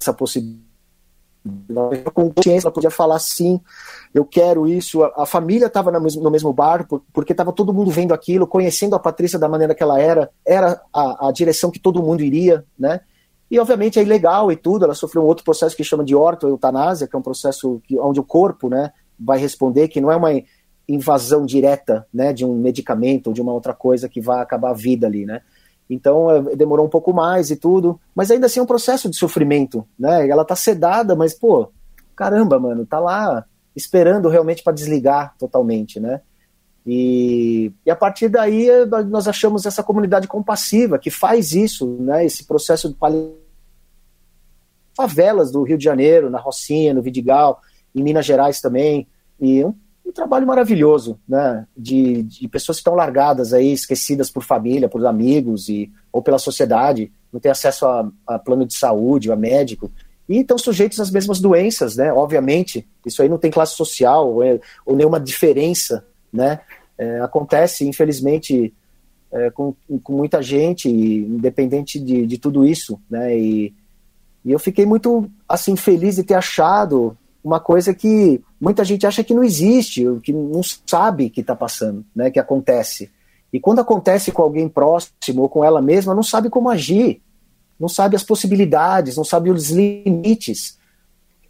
essa 0.00 0.12
possibilidade. 0.12 0.66
Com 2.12 2.32
consciência, 2.32 2.66
ela 2.66 2.74
podia 2.74 2.90
falar 2.90 3.20
sim, 3.20 3.60
eu 4.12 4.24
quero 4.24 4.66
isso. 4.66 5.04
A, 5.04 5.22
a 5.22 5.26
família 5.26 5.66
estava 5.66 5.92
no, 5.92 6.30
mesmo 6.30 6.52
bar, 6.52 6.88
porque 7.12 7.32
estava 7.32 7.52
todo 7.52 7.72
mundo 7.72 7.90
vendo 7.90 8.12
aquilo, 8.12 8.48
conhecendo 8.48 8.96
a 8.96 8.98
Patrícia 8.98 9.38
da 9.38 9.48
maneira 9.48 9.74
que 9.74 9.82
ela 9.82 10.00
era, 10.00 10.28
era 10.44 10.82
a, 10.92 11.28
a 11.28 11.32
direção 11.32 11.70
que 11.70 11.78
todo 11.78 12.02
mundo 12.02 12.22
iria, 12.22 12.64
né? 12.76 13.00
E 13.48 13.60
obviamente 13.60 13.98
é 13.98 14.02
ilegal 14.02 14.50
e 14.50 14.56
tudo, 14.56 14.84
ela 14.84 14.94
sofreu 14.94 15.22
um 15.22 15.26
outro 15.26 15.44
processo 15.44 15.76
que 15.76 15.84
chama 15.84 16.04
de 16.04 16.16
ortoeutanásia, 16.16 17.06
que 17.06 17.14
é 17.14 17.18
um 17.18 17.22
processo 17.22 17.80
que, 17.84 17.98
onde 17.98 18.18
o 18.18 18.24
corpo 18.24 18.68
né, 18.68 18.92
vai 19.18 19.38
responder, 19.38 19.88
que 19.88 20.00
não 20.00 20.10
é 20.10 20.16
uma 20.16 20.30
invasão 20.88 21.44
direta 21.44 22.06
né, 22.12 22.32
de 22.32 22.44
um 22.44 22.54
medicamento 22.54 23.28
ou 23.28 23.32
de 23.32 23.40
uma 23.40 23.52
outra 23.52 23.74
coisa 23.74 24.08
que 24.08 24.20
vai 24.20 24.40
acabar 24.40 24.70
a 24.70 24.74
vida 24.74 25.06
ali, 25.06 25.26
né? 25.26 25.42
Então 25.88 26.30
é, 26.30 26.56
demorou 26.56 26.86
um 26.86 26.90
pouco 26.90 27.12
mais 27.12 27.50
e 27.50 27.56
tudo, 27.56 28.00
mas 28.14 28.30
ainda 28.30 28.46
assim 28.46 28.60
é 28.60 28.62
um 28.62 28.66
processo 28.66 29.08
de 29.08 29.16
sofrimento, 29.16 29.86
né? 29.98 30.28
Ela 30.28 30.44
tá 30.44 30.56
sedada, 30.56 31.14
mas 31.14 31.34
pô, 31.34 31.70
caramba, 32.14 32.58
mano, 32.58 32.86
tá 32.86 32.98
lá 32.98 33.44
esperando 33.74 34.28
realmente 34.28 34.62
para 34.62 34.72
desligar 34.72 35.34
totalmente, 35.38 36.00
né? 36.00 36.20
E, 36.86 37.72
e, 37.84 37.90
a 37.90 37.96
partir 37.96 38.28
daí 38.28 38.68
nós 39.10 39.26
achamos 39.26 39.66
essa 39.66 39.82
comunidade 39.82 40.28
compassiva 40.28 41.00
que 41.00 41.10
faz 41.10 41.52
isso, 41.52 41.86
né? 42.00 42.24
Esse 42.24 42.44
processo 42.44 42.88
de 42.88 42.96
favelas 44.96 45.50
do 45.50 45.62
Rio 45.62 45.76
de 45.76 45.84
Janeiro, 45.84 46.30
na 46.30 46.38
Rocinha, 46.38 46.94
no 46.94 47.02
Vidigal, 47.02 47.60
em 47.94 48.02
Minas 48.02 48.24
Gerais 48.24 48.60
também, 48.60 49.06
e 49.40 49.64
um, 49.64 49.74
um 50.06 50.12
trabalho 50.12 50.46
maravilhoso, 50.46 51.18
né? 51.28 51.66
De, 51.76 52.22
de, 52.22 52.48
pessoas 52.48 52.78
que 52.78 52.80
estão 52.80 52.94
largadas 52.94 53.52
aí, 53.52 53.72
esquecidas 53.72 54.30
por 54.30 54.42
família, 54.42 54.88
por 54.88 55.04
amigos 55.04 55.68
e 55.68 55.90
ou 56.12 56.22
pela 56.22 56.38
sociedade, 56.38 57.12
não 57.32 57.40
tem 57.40 57.50
acesso 57.50 57.86
a, 57.86 58.08
a 58.26 58.38
plano 58.38 58.64
de 58.64 58.74
saúde, 58.74 59.32
a 59.32 59.36
médico, 59.36 59.90
e 60.28 60.38
estão 60.38 60.56
sujeitos 60.56 61.00
às 61.00 61.10
mesmas 61.10 61.40
doenças, 61.40 61.96
né? 61.96 62.12
Obviamente, 62.12 62.86
isso 63.04 63.20
aí 63.20 63.28
não 63.28 63.38
tem 63.38 63.50
classe 63.50 63.74
social 63.74 64.32
ou, 64.32 64.42
é, 64.42 64.60
ou 64.84 64.96
nenhuma 64.96 65.20
diferença 65.20 66.04
né? 66.36 66.60
É, 66.98 67.20
acontece, 67.20 67.86
infelizmente, 67.86 68.72
é, 69.32 69.50
com, 69.50 69.74
com 70.02 70.12
muita 70.12 70.42
gente, 70.42 70.88
independente 70.88 71.98
de, 71.98 72.26
de 72.26 72.38
tudo 72.38 72.64
isso, 72.64 73.00
né? 73.10 73.36
E, 73.36 73.74
e 74.44 74.52
eu 74.52 74.58
fiquei 74.58 74.86
muito, 74.86 75.28
assim, 75.48 75.74
feliz 75.76 76.16
de 76.16 76.22
ter 76.22 76.34
achado 76.34 77.16
uma 77.42 77.58
coisa 77.58 77.94
que 77.94 78.40
muita 78.60 78.84
gente 78.84 79.06
acha 79.06 79.22
que 79.22 79.34
não 79.34 79.44
existe, 79.44 80.04
que 80.22 80.32
não 80.32 80.60
sabe 80.86 81.30
que 81.30 81.40
está 81.40 81.54
passando, 81.54 82.04
né? 82.14 82.30
Que 82.30 82.38
acontece. 82.38 83.10
E 83.52 83.60
quando 83.60 83.80
acontece 83.80 84.32
com 84.32 84.42
alguém 84.42 84.68
próximo 84.68 85.42
ou 85.42 85.48
com 85.48 85.64
ela 85.64 85.80
mesma, 85.80 86.14
não 86.14 86.22
sabe 86.22 86.50
como 86.50 86.68
agir, 86.68 87.22
não 87.78 87.88
sabe 87.88 88.16
as 88.16 88.24
possibilidades, 88.24 89.16
não 89.16 89.24
sabe 89.24 89.50
os 89.50 89.70
limites. 89.70 90.78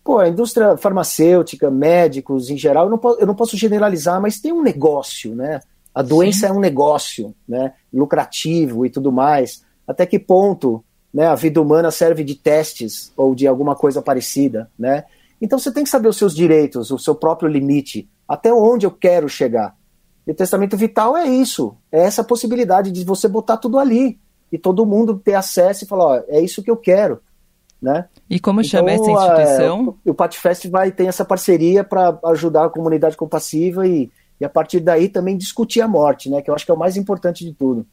Pô, 0.05 0.19
a 0.19 0.29
indústria 0.29 0.77
farmacêutica, 0.77 1.71
médicos 1.71 2.51
em 2.51 2.57
geral, 2.57 2.85
eu 2.85 2.91
não, 2.91 2.99
posso, 2.99 3.21
eu 3.21 3.27
não 3.27 3.35
posso 3.35 3.57
generalizar, 3.57 4.21
mas 4.21 4.39
tem 4.39 4.53
um 4.53 4.63
negócio, 4.63 5.35
né? 5.35 5.61
A 5.95 6.03
doença 6.03 6.41
Sim. 6.41 6.47
é 6.47 6.53
um 6.53 6.61
negócio, 6.61 7.35
né? 7.49 7.73
Lucrativo 7.93 8.85
e 8.85 8.91
tudo 8.91 9.11
mais. 9.11 9.65
Até 9.87 10.05
que 10.05 10.19
ponto 10.19 10.85
né, 11.13 11.27
a 11.27 11.35
vida 11.35 11.61
humana 11.63 11.91
serve 11.91 12.23
de 12.23 12.35
testes 12.35 13.11
ou 13.17 13.35
de 13.35 13.47
alguma 13.47 13.75
coisa 13.75 14.03
parecida, 14.03 14.71
né? 14.79 15.05
Então 15.41 15.59
você 15.59 15.73
tem 15.73 15.85
que 15.85 15.91
saber 15.91 16.09
os 16.09 16.17
seus 16.17 16.35
direitos, 16.35 16.91
o 16.91 16.99
seu 16.99 17.15
próprio 17.15 17.49
limite, 17.49 18.09
até 18.27 18.53
onde 18.53 18.87
eu 18.87 18.91
quero 18.91 19.29
chegar. 19.29 19.77
E 20.27 20.33
o 20.33 20.35
testamento 20.35 20.77
vital 20.77 21.17
é 21.17 21.27
isso, 21.27 21.77
é 21.93 22.01
essa 22.01 22.25
possibilidade 22.25 22.91
de 22.91 23.05
você 23.05 23.29
botar 23.29 23.57
tudo 23.59 23.79
ali 23.79 24.19
e 24.51 24.59
todo 24.59 24.87
mundo 24.87 25.19
ter 25.19 25.35
acesso 25.35 25.85
e 25.85 25.87
falar, 25.87 26.05
ó, 26.05 26.23
é 26.29 26.41
isso 26.41 26.63
que 26.63 26.71
eu 26.71 26.77
quero. 26.77 27.21
Né? 27.81 28.07
E 28.29 28.41
como 28.41 28.61
então, 28.61 28.71
chama 28.71 28.91
essa 28.91 29.11
instituição? 29.11 29.97
É, 30.05 30.09
o, 30.09 30.13
o 30.13 30.15
Patfest 30.15 30.67
vai 30.69 30.91
ter 30.91 31.05
essa 31.05 31.25
parceria 31.25 31.85
para 31.85 32.19
ajudar 32.25 32.65
a 32.65 32.71
comunidade 32.71 33.17
compassiva 33.17 33.87
e, 33.87 34.11
e 34.41 34.45
a 34.45 34.49
partir 34.49 34.81
daí 34.81 35.09
também 35.09 35.37
discutir 35.37 35.83
a 35.83 35.89
morte, 35.89 36.31
né? 36.31 36.41
Que 36.41 36.51
eu 36.51 36.55
acho 36.55 36.65
que 36.65 36.71
é 36.71 36.75
o 36.75 36.79
mais 36.79 36.97
importante 36.97 37.45
de 37.45 37.53
tudo. 37.53 37.87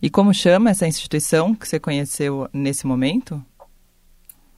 E 0.00 0.10
como 0.10 0.32
chama 0.32 0.70
essa 0.70 0.86
instituição 0.86 1.54
que 1.54 1.68
você 1.68 1.78
conheceu 1.78 2.48
nesse 2.52 2.86
momento? 2.86 3.42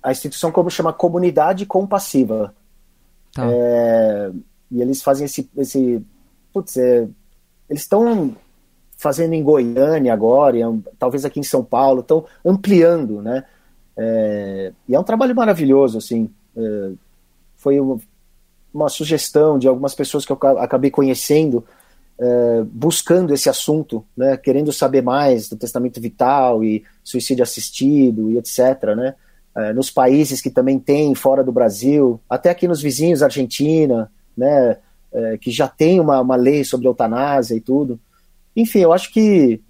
A 0.03 0.13
instituição 0.13 0.53
como 0.53 0.71
chama 0.71 0.93
Comunidade 0.93 1.67
Compassiva. 1.67 2.55
Tá. 3.33 3.47
É, 3.51 4.31
e 4.71 4.81
eles 4.81 5.03
fazem 5.03 5.27
esse, 5.27 5.49
esse 5.57 6.03
putz, 6.53 6.77
é, 6.77 7.09
eles 7.69 7.83
estão 7.83 8.35
fazendo 8.97 9.33
em 9.33 9.43
Goiânia 9.43 10.13
agora, 10.13 10.59
e, 10.59 10.63
talvez 10.99 11.25
aqui 11.25 11.39
em 11.39 11.45
São 11.45 11.65
Paulo, 11.65 12.01
estão 12.01 12.25
ampliando, 12.45 13.23
né? 13.23 13.45
É, 13.97 14.73
e 14.89 14.95
é 14.95 15.01
um 15.01 15.05
trabalho 15.05 15.35
maravilhoso, 15.35 15.99
assim. 15.99 16.31
É, 16.57 16.91
foi 17.57 17.81
uma, 17.81 17.99
uma, 18.73 18.89
sugestão 18.89 19.59
de 19.59 19.67
algumas 19.67 19.95
pessoas 19.95 20.25
que 20.25 20.33
eu 20.33 20.39
acabei 20.59 20.91
conhecendo, 20.91 21.65
é, 22.19 22.63
buscando 22.65 23.33
esse 23.33 23.49
assunto, 23.49 24.05
né, 24.17 24.37
querendo 24.37 24.73
saber 24.73 25.03
mais 25.03 25.49
do 25.49 25.57
testamento 25.57 26.01
vital 26.01 26.63
e 26.65 26.85
suicídio 27.03 27.43
assistido 27.43 28.31
e 28.31 28.39
etc. 28.39 28.97
Né, 28.97 29.15
é, 29.59 29.73
nos 29.73 29.91
países 29.91 30.41
que 30.41 30.51
também 30.51 30.79
tem 30.79 31.15
fora 31.15 31.43
do 31.43 31.53
Brasil, 31.53 32.21
até 32.31 32.51
aqui 32.51 32.69
nos 32.69 32.81
vizinhos, 32.81 33.23
Argentina, 33.23 34.11
né, 34.37 34.77
é, 35.13 35.39
que 35.39 35.51
já 35.51 35.67
tem 35.67 36.01
uma, 36.01 36.21
uma 36.21 36.37
lei 36.37 36.65
sobre 36.65 36.87
eutanásia 36.87 37.55
e 37.55 37.61
tudo. 37.61 37.99
Enfim, 38.55 38.81
eu 38.81 38.93
acho 38.93 39.13
que 39.13 39.61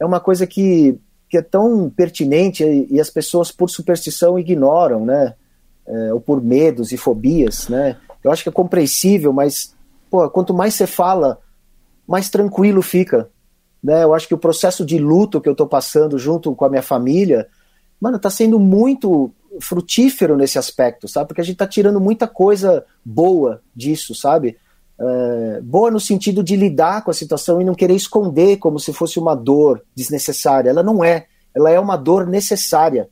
é 0.00 0.06
uma 0.06 0.20
coisa 0.20 0.46
que 0.46 0.98
que 1.28 1.36
é 1.36 1.42
tão 1.42 1.90
pertinente 1.90 2.64
e, 2.64 2.94
e 2.94 3.00
as 3.00 3.10
pessoas, 3.10 3.52
por 3.52 3.68
superstição, 3.68 4.38
ignoram, 4.38 5.04
né? 5.04 5.34
É, 5.86 6.12
ou 6.12 6.20
por 6.20 6.42
medos 6.42 6.92
e 6.92 6.96
fobias, 6.96 7.68
né? 7.68 7.96
Eu 8.22 8.30
acho 8.30 8.42
que 8.42 8.48
é 8.48 8.52
compreensível, 8.52 9.32
mas 9.32 9.74
pô, 10.10 10.28
quanto 10.30 10.52
mais 10.52 10.74
você 10.74 10.86
fala, 10.86 11.38
mais 12.06 12.28
tranquilo 12.28 12.82
fica. 12.82 13.28
Né? 13.82 14.02
Eu 14.02 14.12
acho 14.12 14.26
que 14.26 14.34
o 14.34 14.38
processo 14.38 14.84
de 14.84 14.98
luto 14.98 15.40
que 15.40 15.48
eu 15.48 15.52
estou 15.52 15.66
passando 15.66 16.18
junto 16.18 16.54
com 16.54 16.64
a 16.64 16.68
minha 16.68 16.82
família, 16.82 17.46
mano, 18.00 18.16
está 18.16 18.30
sendo 18.30 18.58
muito 18.58 19.32
frutífero 19.60 20.36
nesse 20.36 20.58
aspecto, 20.58 21.08
sabe? 21.08 21.28
Porque 21.28 21.40
a 21.40 21.44
gente 21.44 21.54
está 21.54 21.66
tirando 21.66 22.00
muita 22.00 22.26
coisa 22.26 22.84
boa 23.04 23.60
disso, 23.74 24.14
sabe? 24.14 24.56
É, 25.00 25.60
boa 25.62 25.90
no 25.90 26.00
sentido 26.00 26.42
de 26.42 26.56
lidar 26.56 27.02
com 27.02 27.10
a 27.10 27.14
situação 27.14 27.60
e 27.60 27.64
não 27.64 27.74
querer 27.74 27.94
esconder 27.94 28.56
como 28.58 28.78
se 28.78 28.92
fosse 28.92 29.18
uma 29.18 29.34
dor 29.34 29.82
desnecessária. 29.94 30.70
Ela 30.70 30.82
não 30.82 31.04
é. 31.04 31.26
Ela 31.54 31.70
é 31.70 31.78
uma 31.78 31.96
dor 31.96 32.26
necessária. 32.26 33.08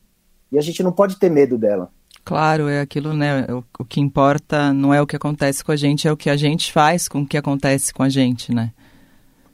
E 0.50 0.58
a 0.58 0.62
gente 0.62 0.82
não 0.82 0.92
pode 0.92 1.16
ter 1.16 1.30
medo 1.30 1.58
dela. 1.58 1.90
Claro, 2.24 2.68
é 2.68 2.80
aquilo, 2.80 3.14
né? 3.14 3.46
O, 3.48 3.64
o 3.78 3.84
que 3.84 4.00
importa 4.00 4.72
não 4.72 4.92
é 4.92 5.00
o 5.00 5.06
que 5.06 5.14
acontece 5.14 5.64
com 5.64 5.70
a 5.70 5.76
gente, 5.76 6.08
é 6.08 6.12
o 6.12 6.16
que 6.16 6.28
a 6.28 6.36
gente 6.36 6.72
faz 6.72 7.06
com 7.06 7.20
o 7.20 7.26
que 7.26 7.36
acontece 7.36 7.94
com 7.94 8.02
a 8.02 8.08
gente, 8.08 8.52
né? 8.52 8.72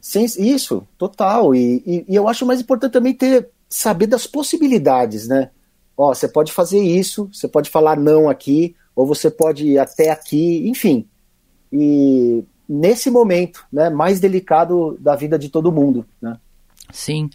Sim, 0.00 0.24
isso, 0.24 0.86
total. 0.96 1.54
E, 1.54 1.82
e, 1.86 2.04
e 2.08 2.16
eu 2.16 2.26
acho 2.28 2.46
mais 2.46 2.60
importante 2.60 2.92
também 2.92 3.12
ter 3.12 3.50
saber 3.74 4.06
das 4.06 4.26
possibilidades, 4.26 5.28
né? 5.28 5.50
Ó, 5.96 6.14
você 6.14 6.28
pode 6.28 6.52
fazer 6.52 6.80
isso, 6.80 7.28
você 7.32 7.46
pode 7.48 7.70
falar 7.70 7.96
não 7.96 8.28
aqui, 8.28 8.74
ou 8.94 9.06
você 9.06 9.30
pode 9.30 9.66
ir 9.66 9.78
até 9.78 10.10
aqui, 10.10 10.68
enfim 10.68 11.06
e 11.72 12.44
nesse 12.68 13.10
momento, 13.10 13.64
né, 13.72 13.88
mais 13.88 14.20
delicado 14.20 14.96
da 15.00 15.16
vida 15.16 15.38
de 15.38 15.48
todo 15.48 15.72
mundo, 15.72 16.04
né? 16.20 16.36
Sim. 16.92 17.30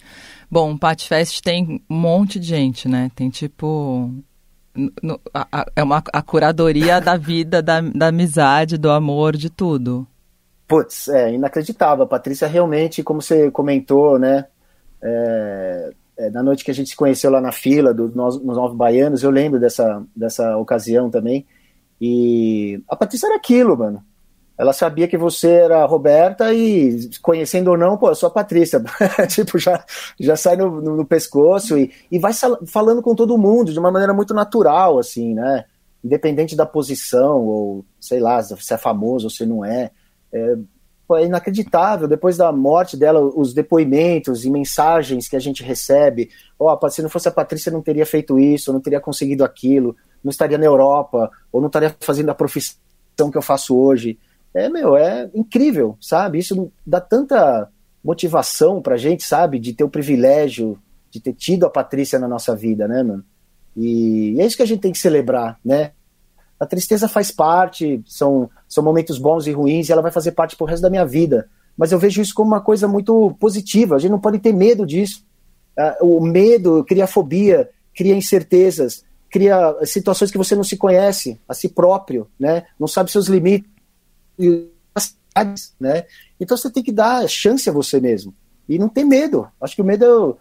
Bom, 0.50 0.74
o 0.74 0.79
Pat 0.79 1.03
Fest 1.08 1.41
tem 1.41 1.84
um 1.89 1.96
monte 1.96 2.39
de 2.39 2.46
gente, 2.46 2.88
né? 2.88 3.10
Tem 3.15 3.29
tipo 3.29 4.13
no, 5.01 5.20
a, 5.34 5.65
é 5.75 5.82
uma 5.82 6.03
a 6.13 6.22
curadoria 6.22 7.01
da 7.01 7.17
vida, 7.17 7.62
da, 7.62 7.82
da 7.82 8.08
amizade, 8.08 8.77
do 8.77 8.91
amor, 8.91 9.36
de 9.36 9.50
tudo. 9.50 10.08
Putz, 10.67 11.08
é 11.08 11.34
inacreditável. 11.34 12.03
A 12.03 12.08
Patrícia 12.08 12.48
realmente, 12.48 13.01
como 13.01 13.22
você 13.22 13.50
comentou, 13.50 14.20
né? 14.20 14.46
É, 15.01 15.94
é, 16.17 16.29
na 16.29 16.43
noite 16.43 16.63
que 16.63 16.71
a 16.71 16.74
gente 16.74 16.89
se 16.89 16.95
conheceu 16.95 17.29
lá 17.29 17.39
na 17.39 17.51
fila 17.51 17.93
dos 17.93 18.13
nos 18.15 18.41
Novos 18.43 18.75
Baianos, 18.75 19.24
eu 19.24 19.29
lembro 19.31 19.59
dessa, 19.59 20.03
dessa 20.15 20.57
ocasião 20.57 21.09
também. 21.09 21.45
E 22.00 22.81
a 22.88 22.95
Patrícia 22.95 23.27
era 23.27 23.36
aquilo, 23.36 23.77
mano 23.77 24.03
ela 24.57 24.74
sabia 24.74 25.07
que 25.07 25.17
você 25.17 25.51
era 25.51 25.83
a 25.83 25.86
Roberta 25.86 26.51
e, 26.51 27.12
conhecendo 27.21 27.69
ou 27.69 27.77
não, 27.77 27.95
pô, 27.95 28.09
eu 28.09 28.15
sou 28.15 28.27
a 28.27 28.31
Patrícia. 28.31 28.83
tipo, 29.29 29.59
já, 29.59 29.86
já 30.19 30.36
sai 30.36 30.57
no, 30.57 30.81
no, 30.81 30.97
no 30.97 31.05
pescoço 31.05 31.77
e, 31.77 31.91
e 32.12 32.17
vai 32.17 32.33
falando 32.65 33.03
com 33.03 33.13
todo 33.13 33.38
mundo 33.38 33.71
de 33.71 33.77
uma 33.77 33.91
maneira 33.91 34.13
muito 34.13 34.33
natural, 34.33 34.97
assim, 34.97 35.36
né? 35.36 35.65
Independente 36.03 36.55
da 36.55 36.65
posição, 36.65 37.45
ou 37.45 37.86
sei 38.00 38.19
lá, 38.19 38.41
se 38.41 38.74
é 38.74 38.77
famoso 38.77 39.27
ou 39.27 39.29
se 39.29 39.45
não 39.45 39.63
é. 39.63 39.91
É, 40.33 40.57
é 41.15 41.25
inacreditável. 41.25 42.07
Depois 42.07 42.37
da 42.37 42.51
morte 42.51 42.97
dela, 42.97 43.19
os 43.21 43.53
depoimentos 43.53 44.45
e 44.45 44.49
mensagens 44.49 45.27
que 45.27 45.35
a 45.35 45.39
gente 45.39 45.63
recebe. 45.63 46.29
Ó, 46.59 46.77
oh, 46.81 46.89
se 46.89 47.01
não 47.01 47.09
fosse 47.09 47.27
a 47.27 47.31
Patrícia, 47.31 47.71
não 47.71 47.81
teria 47.81 48.05
feito 48.05 48.39
isso, 48.39 48.73
não 48.73 48.81
teria 48.81 48.99
conseguido 48.99 49.43
aquilo, 49.43 49.95
não 50.23 50.31
estaria 50.31 50.57
na 50.57 50.65
Europa, 50.65 51.31
ou 51.51 51.61
não 51.61 51.67
estaria 51.67 51.95
fazendo 51.99 52.29
a 52.29 52.35
profissão 52.35 53.31
que 53.31 53.37
eu 53.37 53.41
faço 53.41 53.77
hoje 53.77 54.17
é, 54.57 54.69
meu, 54.69 54.97
é 54.97 55.29
incrível, 55.35 55.95
sabe? 56.01 56.39
Isso 56.39 56.71
dá 56.85 56.99
tanta 56.99 57.69
motivação 58.03 58.81
pra 58.81 58.97
gente, 58.97 59.23
sabe? 59.23 59.59
De 59.59 59.71
ter 59.71 59.83
o 59.83 59.89
privilégio 59.89 60.79
de 61.11 61.19
ter 61.19 61.33
tido 61.33 61.65
a 61.65 61.69
Patrícia 61.69 62.17
na 62.17 62.27
nossa 62.27 62.55
vida, 62.55 62.87
né, 62.87 63.03
mano? 63.03 63.23
E 63.75 64.35
é 64.39 64.45
isso 64.45 64.57
que 64.57 64.63
a 64.63 64.67
gente 64.67 64.81
tem 64.81 64.91
que 64.91 64.97
celebrar, 64.97 65.59
né? 65.63 65.91
A 66.59 66.65
tristeza 66.65 67.07
faz 67.07 67.29
parte, 67.29 68.01
são, 68.07 68.49
são 68.67 68.83
momentos 68.83 69.17
bons 69.17 69.47
e 69.47 69.51
ruins, 69.51 69.88
e 69.88 69.91
ela 69.91 70.01
vai 70.01 70.12
fazer 70.12 70.31
parte 70.31 70.55
pro 70.55 70.65
resto 70.65 70.81
da 70.81 70.89
minha 70.89 71.05
vida. 71.05 71.50
Mas 71.77 71.91
eu 71.91 72.00
vejo 72.00 72.21
isso 72.21 72.33
como 72.33 72.50
uma 72.50 72.62
coisa 72.62 72.88
muito 72.88 73.36
positiva, 73.39 73.95
a 73.95 74.00
gente 74.00 74.12
não 74.12 74.19
pode 74.19 74.39
ter 74.39 74.53
medo 74.53 74.86
disso. 74.86 75.24
Uh, 76.01 76.17
o 76.17 76.21
medo 76.21 76.83
cria 76.83 77.05
fobia, 77.05 77.69
cria 77.95 78.15
incertezas, 78.15 79.05
cria 79.29 79.75
situações 79.83 80.31
que 80.31 80.38
você 80.38 80.55
não 80.55 80.63
se 80.63 80.75
conhece 80.75 81.39
a 81.47 81.53
si 81.53 81.69
próprio, 81.69 82.27
né? 82.39 82.65
Não 82.79 82.88
sabe 82.88 83.12
seus 83.12 83.27
limites, 83.27 83.69
né? 85.79 86.05
Então 86.39 86.57
você 86.57 86.69
tem 86.69 86.83
que 86.83 86.91
dar 86.91 87.27
chance 87.27 87.69
a 87.69 87.74
você 87.74 88.00
mesmo 88.00 88.33
e 88.67 88.77
não 88.79 88.89
ter 88.89 89.03
medo. 89.03 89.47
Acho 89.62 89.75
que 89.75 89.81
o 89.81 89.86
medo, 89.86 90.38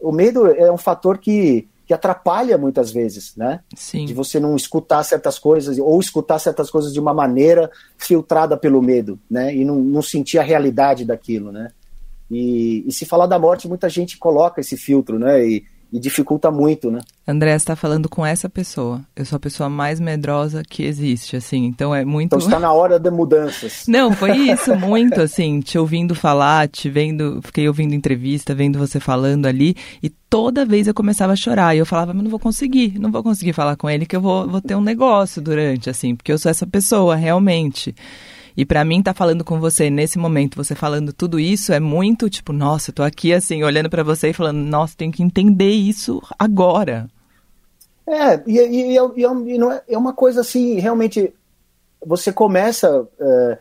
o 0.00 0.12
medo 0.12 0.46
é 0.46 0.70
um 0.72 0.78
fator 0.78 1.18
que 1.18 1.68
que 1.90 1.94
atrapalha 1.94 2.56
muitas 2.56 2.92
vezes, 2.92 3.34
né? 3.34 3.58
Sim. 3.74 4.04
De 4.04 4.14
você 4.14 4.38
não 4.38 4.54
escutar 4.54 5.02
certas 5.02 5.40
coisas, 5.40 5.76
ou 5.76 5.98
escutar 5.98 6.38
certas 6.38 6.70
coisas 6.70 6.92
de 6.92 7.00
uma 7.00 7.12
maneira 7.12 7.68
filtrada 7.98 8.56
pelo 8.56 8.80
medo, 8.80 9.18
né? 9.28 9.52
E 9.52 9.64
não, 9.64 9.74
não 9.74 10.00
sentir 10.00 10.38
a 10.38 10.42
realidade 10.44 11.04
daquilo, 11.04 11.50
né? 11.50 11.72
E, 12.30 12.84
e, 12.86 12.92
se 12.92 13.04
falar 13.04 13.26
da 13.26 13.40
morte, 13.40 13.66
muita 13.66 13.88
gente 13.88 14.18
coloca 14.18 14.60
esse 14.60 14.76
filtro, 14.76 15.18
né? 15.18 15.44
E, 15.44 15.64
e 15.92 15.98
dificulta 15.98 16.50
muito, 16.50 16.90
né? 16.90 17.00
André 17.26 17.54
está 17.54 17.76
falando 17.76 18.08
com 18.08 18.24
essa 18.24 18.48
pessoa. 18.48 19.00
Eu 19.14 19.24
sou 19.24 19.36
a 19.36 19.40
pessoa 19.40 19.68
mais 19.68 20.00
medrosa 20.00 20.62
que 20.68 20.84
existe, 20.84 21.36
assim. 21.36 21.64
Então 21.66 21.94
é 21.94 22.04
muito. 22.04 22.26
Então 22.26 22.38
está 22.38 22.58
na 22.58 22.72
hora 22.72 22.98
de 22.98 23.10
mudanças. 23.10 23.84
Não, 23.88 24.12
foi 24.12 24.36
isso, 24.36 24.74
muito, 24.76 25.20
assim. 25.20 25.60
Te 25.60 25.78
ouvindo 25.78 26.14
falar, 26.14 26.68
te 26.68 26.88
vendo, 26.88 27.40
fiquei 27.42 27.68
ouvindo 27.68 27.94
entrevista, 27.94 28.54
vendo 28.54 28.78
você 28.78 28.98
falando 29.00 29.46
ali, 29.46 29.76
e 30.02 30.08
toda 30.08 30.64
vez 30.64 30.86
eu 30.86 30.94
começava 30.94 31.32
a 31.32 31.36
chorar. 31.36 31.74
E 31.74 31.78
eu 31.78 31.86
falava, 31.86 32.14
mas 32.14 32.22
não 32.22 32.30
vou 32.30 32.40
conseguir, 32.40 32.98
não 32.98 33.10
vou 33.10 33.22
conseguir 33.22 33.52
falar 33.52 33.76
com 33.76 33.88
ele, 33.88 34.06
que 34.06 34.16
eu 34.16 34.20
vou, 34.20 34.48
vou 34.48 34.60
ter 34.60 34.74
um 34.74 34.80
negócio 34.80 35.42
durante, 35.42 35.90
assim, 35.90 36.14
porque 36.14 36.32
eu 36.32 36.38
sou 36.38 36.50
essa 36.50 36.66
pessoa, 36.66 37.16
realmente. 37.16 37.94
E 38.56 38.64
para 38.64 38.84
mim 38.84 39.02
tá 39.02 39.14
falando 39.14 39.44
com 39.44 39.60
você 39.60 39.90
nesse 39.90 40.18
momento, 40.18 40.56
você 40.56 40.74
falando 40.74 41.12
tudo 41.12 41.38
isso 41.38 41.72
é 41.72 41.80
muito 41.80 42.28
tipo, 42.28 42.52
nossa, 42.52 42.90
eu 42.90 42.94
tô 42.94 43.02
aqui 43.02 43.32
assim 43.32 43.62
olhando 43.62 43.90
para 43.90 44.02
você 44.02 44.30
e 44.30 44.34
falando, 44.34 44.58
nossa, 44.58 44.96
tem 44.96 45.10
que 45.10 45.22
entender 45.22 45.70
isso 45.70 46.22
agora. 46.38 47.08
É, 48.06 48.42
e, 48.46 48.58
e, 48.58 48.98
e, 48.98 49.54
e 49.54 49.58
não 49.58 49.70
é, 49.70 49.82
é 49.88 49.96
uma 49.96 50.12
coisa 50.12 50.40
assim, 50.40 50.80
realmente 50.80 51.32
você 52.04 52.32
começa 52.32 53.06
é, 53.20 53.58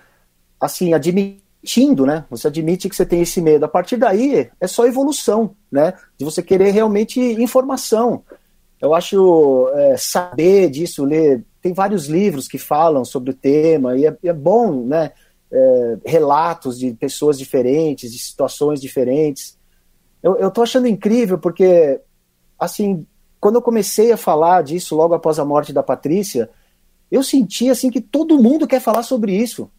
assim 0.60 0.94
admitindo, 0.94 2.06
né? 2.06 2.26
Você 2.30 2.48
admite 2.48 2.90
que 2.90 2.96
você 2.96 3.06
tem 3.06 3.22
esse 3.22 3.42
medo. 3.42 3.66
A 3.66 3.68
partir 3.68 3.98
daí 3.98 4.50
é 4.60 4.68
só 4.68 4.86
evolução, 4.86 5.56
né? 5.72 5.94
De 6.18 6.26
você 6.26 6.42
querer 6.42 6.72
realmente 6.72 7.20
informação. 7.20 8.24
Eu 8.82 8.94
acho 8.94 9.70
é, 9.74 9.98
saber 9.98 10.70
disso, 10.70 11.04
ler 11.04 11.44
tem 11.62 11.74
vários 11.74 12.08
livros 12.08 12.48
que 12.48 12.58
falam 12.58 13.04
sobre 13.04 13.32
o 13.32 13.34
tema, 13.34 13.98
e 13.98 14.06
é, 14.06 14.18
é 14.24 14.34
bom, 14.34 14.86
né? 14.86 15.12
É, 15.52 15.98
relatos 16.06 16.78
de 16.78 16.94
pessoas 16.94 17.38
diferentes, 17.38 18.12
de 18.12 18.20
situações 18.20 18.80
diferentes. 18.80 19.58
Eu, 20.22 20.38
eu 20.38 20.52
tô 20.52 20.62
achando 20.62 20.88
incrível 20.88 21.40
porque, 21.40 22.00
assim, 22.58 23.06
quando 23.40 23.56
eu 23.56 23.62
comecei 23.62 24.12
a 24.12 24.18
falar 24.18 24.62
disso 24.62 24.96
logo 24.96 25.14
após 25.14 25.40
a 25.40 25.46
morte 25.46 25.74
da 25.74 25.82
Patrícia, 25.82 26.50
eu 27.10 27.24
senti, 27.24 27.70
assim, 27.70 27.90
que 27.90 28.00
todo 28.00 28.42
mundo 28.42 28.68
quer 28.68 28.80
falar 28.80 29.02
sobre 29.02 29.36
isso, 29.36 29.70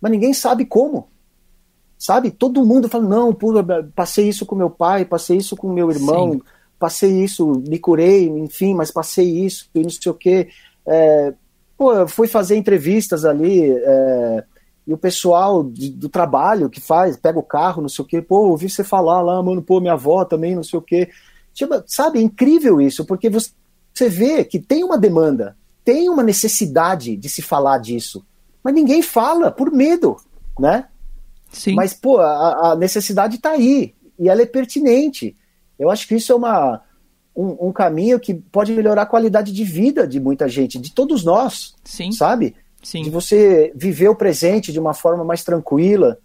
mas 0.00 0.10
ninguém 0.10 0.34
sabe 0.34 0.64
como. 0.64 1.08
Sabe? 1.96 2.32
Todo 2.32 2.66
mundo 2.66 2.88
fala, 2.88 3.04
não, 3.04 3.32
pô, 3.32 3.52
passei 3.94 4.28
isso 4.28 4.44
com 4.44 4.56
meu 4.56 4.68
pai, 4.68 5.04
passei 5.04 5.36
isso 5.36 5.56
com 5.56 5.72
meu 5.72 5.88
irmão, 5.88 6.32
Sim. 6.32 6.42
Passei 6.82 7.22
isso, 7.22 7.62
me 7.68 7.78
curei, 7.78 8.26
enfim, 8.28 8.74
mas 8.74 8.90
passei 8.90 9.46
isso 9.46 9.70
e 9.72 9.82
não 9.84 9.88
sei 9.88 10.10
o 10.10 10.14
quê. 10.16 10.48
É, 10.84 11.32
pô, 11.78 11.92
eu 11.94 12.08
fui 12.08 12.26
fazer 12.26 12.56
entrevistas 12.56 13.24
ali 13.24 13.70
é, 13.70 14.44
e 14.84 14.92
o 14.92 14.98
pessoal 14.98 15.62
de, 15.62 15.90
do 15.90 16.08
trabalho 16.08 16.68
que 16.68 16.80
faz, 16.80 17.16
pega 17.16 17.38
o 17.38 17.42
carro, 17.44 17.82
não 17.82 17.88
sei 17.88 18.04
o 18.04 18.08
quê, 18.08 18.20
pô, 18.20 18.48
ouvi 18.48 18.68
você 18.68 18.82
falar 18.82 19.22
lá, 19.22 19.40
mano, 19.40 19.62
pô, 19.62 19.78
minha 19.78 19.92
avó 19.92 20.24
também, 20.24 20.56
não 20.56 20.64
sei 20.64 20.76
o 20.76 20.82
quê. 20.82 21.08
Tipo, 21.54 21.80
sabe, 21.86 22.18
é 22.18 22.22
incrível 22.22 22.80
isso, 22.80 23.04
porque 23.04 23.30
você, 23.30 23.50
você 23.94 24.08
vê 24.08 24.42
que 24.42 24.58
tem 24.58 24.82
uma 24.82 24.98
demanda, 24.98 25.56
tem 25.84 26.08
uma 26.08 26.24
necessidade 26.24 27.16
de 27.16 27.28
se 27.28 27.42
falar 27.42 27.78
disso, 27.78 28.26
mas 28.60 28.74
ninguém 28.74 29.02
fala 29.02 29.52
por 29.52 29.70
medo, 29.70 30.16
né? 30.58 30.86
Sim. 31.52 31.76
Mas, 31.76 31.94
pô, 31.94 32.18
a, 32.18 32.72
a 32.72 32.76
necessidade 32.76 33.36
está 33.36 33.50
aí 33.50 33.94
e 34.18 34.28
ela 34.28 34.42
é 34.42 34.46
pertinente. 34.46 35.36
Eu 35.82 35.90
acho 35.90 36.06
que 36.06 36.14
isso 36.14 36.32
é 36.32 36.36
uma, 36.36 36.80
um, 37.36 37.68
um, 37.68 37.72
caminho 37.72 38.20
que 38.20 38.34
pode 38.34 38.72
melhorar 38.72 39.02
a 39.02 39.06
qualidade 39.06 39.52
de 39.52 39.64
vida 39.64 40.06
de 40.06 40.20
muita 40.20 40.48
gente, 40.48 40.78
de 40.78 40.92
todos 40.92 41.24
nós, 41.24 41.74
Sim. 41.82 42.12
sabe? 42.12 42.54
Sim. 42.82 43.02
De 43.02 43.10
você 43.10 43.72
viver 43.74 44.08
o 44.08 44.14
presente 44.14 44.72
de 44.72 44.78
uma 44.78 44.94
forma 44.94 45.24
mais 45.24 45.42
tranquila, 45.42 46.18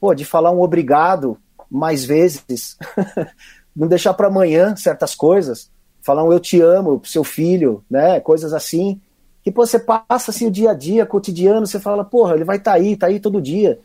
pô, 0.00 0.12
de 0.14 0.24
falar 0.24 0.50
um 0.50 0.60
obrigado 0.60 1.38
mais 1.70 2.04
vezes, 2.04 2.76
não 3.74 3.86
deixar 3.86 4.14
para 4.14 4.26
amanhã 4.26 4.74
certas 4.74 5.14
coisas, 5.14 5.70
falar 6.02 6.24
um 6.24 6.32
eu 6.32 6.40
te 6.40 6.60
amo 6.60 6.98
pro 6.98 7.08
seu 7.08 7.22
filho, 7.22 7.84
né? 7.88 8.18
Coisas 8.18 8.52
assim 8.52 9.00
que 9.44 9.52
pô, 9.52 9.64
você 9.64 9.78
passa 9.78 10.30
assim 10.32 10.48
o 10.48 10.50
dia 10.50 10.72
a 10.72 10.74
dia, 10.74 11.06
cotidiano, 11.06 11.66
você 11.66 11.78
fala, 11.78 12.04
porra, 12.04 12.34
ele 12.34 12.44
vai 12.44 12.56
estar 12.56 12.72
tá 12.72 12.76
aí, 12.76 12.96
tá 12.96 13.06
aí 13.06 13.20
todo 13.20 13.40
dia. 13.40 13.78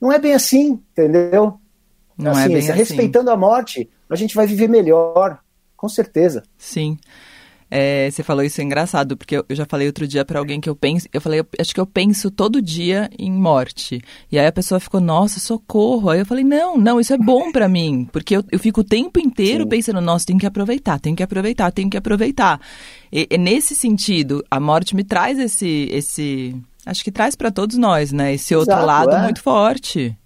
Não 0.00 0.12
é 0.12 0.18
bem 0.18 0.32
assim, 0.32 0.80
entendeu? 0.92 1.58
Não 2.24 2.32
assim, 2.32 2.42
é 2.42 2.48
bem 2.48 2.58
assim. 2.58 2.72
Respeitando 2.72 3.30
a 3.30 3.36
morte, 3.36 3.88
a 4.08 4.16
gente 4.16 4.34
vai 4.34 4.46
viver 4.46 4.68
melhor, 4.68 5.38
com 5.76 5.88
certeza. 5.88 6.42
Sim. 6.58 6.98
É, 7.70 8.10
você 8.10 8.24
falou 8.24 8.42
isso 8.42 8.60
é 8.60 8.64
engraçado, 8.64 9.16
porque 9.16 9.36
eu, 9.36 9.44
eu 9.48 9.54
já 9.54 9.64
falei 9.64 9.86
outro 9.86 10.06
dia 10.06 10.24
para 10.24 10.40
alguém 10.40 10.60
que 10.60 10.68
eu 10.68 10.74
penso, 10.74 11.06
eu 11.12 11.20
falei, 11.20 11.38
eu, 11.38 11.46
acho 11.58 11.72
que 11.72 11.80
eu 11.80 11.86
penso 11.86 12.28
todo 12.28 12.60
dia 12.60 13.08
em 13.16 13.30
morte. 13.30 14.02
E 14.30 14.38
aí 14.38 14.46
a 14.46 14.52
pessoa 14.52 14.80
ficou, 14.80 15.00
nossa, 15.00 15.38
socorro. 15.38 16.10
Aí 16.10 16.18
eu 16.18 16.26
falei, 16.26 16.42
não, 16.42 16.76
não, 16.76 16.98
isso 16.98 17.14
é 17.14 17.18
bom 17.18 17.52
para 17.52 17.68
mim, 17.68 18.08
porque 18.10 18.36
eu, 18.36 18.44
eu 18.50 18.58
fico 18.58 18.80
o 18.80 18.84
tempo 18.84 19.20
inteiro 19.20 19.62
Sim. 19.64 19.68
pensando, 19.68 20.00
nossa, 20.00 20.26
tem 20.26 20.36
que 20.36 20.46
aproveitar, 20.46 20.98
tem 20.98 21.14
que 21.14 21.22
aproveitar, 21.22 21.70
tem 21.70 21.88
que 21.88 21.96
aproveitar. 21.96 22.60
E, 23.12 23.28
e, 23.30 23.38
nesse 23.38 23.76
sentido, 23.76 24.44
a 24.50 24.58
morte 24.58 24.96
me 24.96 25.04
traz 25.04 25.38
esse, 25.38 25.88
esse, 25.92 26.56
acho 26.84 27.04
que 27.04 27.12
traz 27.12 27.36
para 27.36 27.52
todos 27.52 27.76
nós, 27.76 28.10
né? 28.10 28.34
Esse 28.34 28.52
outro 28.52 28.72
Exato, 28.72 28.86
lado 28.86 29.14
é. 29.14 29.22
muito 29.22 29.40
forte. 29.40 30.16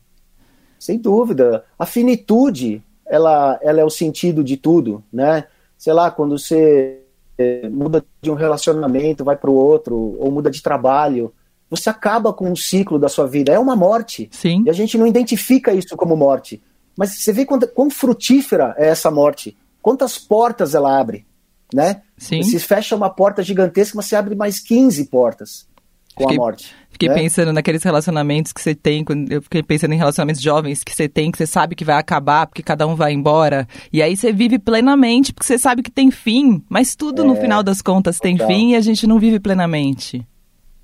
Sem 0.84 0.98
dúvida. 0.98 1.64
A 1.78 1.86
finitude 1.86 2.82
ela, 3.06 3.58
ela 3.62 3.80
é 3.80 3.84
o 3.84 3.88
sentido 3.88 4.44
de 4.44 4.58
tudo, 4.58 5.02
né? 5.10 5.46
Sei 5.78 5.94
lá, 5.94 6.10
quando 6.10 6.38
você 6.38 7.00
é, 7.38 7.70
muda 7.70 8.04
de 8.20 8.30
um 8.30 8.34
relacionamento, 8.34 9.24
vai 9.24 9.34
para 9.34 9.48
o 9.48 9.54
outro, 9.54 9.96
ou 9.96 10.30
muda 10.30 10.50
de 10.50 10.62
trabalho, 10.62 11.32
você 11.70 11.88
acaba 11.88 12.34
com 12.34 12.50
um 12.50 12.54
ciclo 12.54 12.98
da 12.98 13.08
sua 13.08 13.26
vida. 13.26 13.50
É 13.50 13.58
uma 13.58 13.74
morte. 13.74 14.28
Sim. 14.30 14.62
E 14.66 14.68
a 14.68 14.74
gente 14.74 14.98
não 14.98 15.06
identifica 15.06 15.72
isso 15.72 15.96
como 15.96 16.14
morte. 16.18 16.62
Mas 16.94 17.18
você 17.18 17.32
vê 17.32 17.46
quão, 17.46 17.58
quão 17.60 17.88
frutífera 17.88 18.74
é 18.76 18.88
essa 18.88 19.10
morte. 19.10 19.56
Quantas 19.80 20.18
portas 20.18 20.74
ela 20.74 21.00
abre, 21.00 21.24
né? 21.72 22.02
Sim. 22.18 22.42
Se 22.42 22.58
fecha 22.58 22.94
uma 22.94 23.08
porta 23.08 23.42
gigantesca, 23.42 23.96
mas 23.96 24.04
você 24.04 24.16
abre 24.16 24.34
mais 24.34 24.60
15 24.60 25.06
portas 25.06 25.66
com 26.14 26.24
fiquei, 26.24 26.36
a 26.36 26.40
morte. 26.40 26.74
Fiquei 26.90 27.08
né? 27.08 27.14
pensando 27.14 27.52
naqueles 27.52 27.82
relacionamentos 27.82 28.52
que 28.52 28.60
você 28.60 28.74
tem, 28.74 29.04
eu 29.28 29.42
fiquei 29.42 29.62
pensando 29.62 29.92
em 29.92 29.96
relacionamentos 29.96 30.40
jovens 30.40 30.84
que 30.84 30.94
você 30.94 31.08
tem, 31.08 31.30
que 31.30 31.38
você 31.38 31.46
sabe 31.46 31.74
que 31.74 31.84
vai 31.84 31.96
acabar, 31.96 32.46
porque 32.46 32.62
cada 32.62 32.86
um 32.86 32.94
vai 32.94 33.12
embora. 33.12 33.66
E 33.92 34.00
aí 34.00 34.16
você 34.16 34.32
vive 34.32 34.58
plenamente, 34.58 35.32
porque 35.32 35.46
você 35.46 35.58
sabe 35.58 35.82
que 35.82 35.90
tem 35.90 36.10
fim. 36.10 36.62
Mas 36.68 36.94
tudo, 36.94 37.22
é, 37.22 37.26
no 37.26 37.36
final 37.36 37.62
das 37.62 37.82
contas, 37.82 38.18
tem 38.18 38.38
fim 38.38 38.72
e 38.72 38.76
a 38.76 38.80
gente 38.80 39.06
não 39.06 39.18
vive 39.18 39.40
plenamente. 39.40 40.24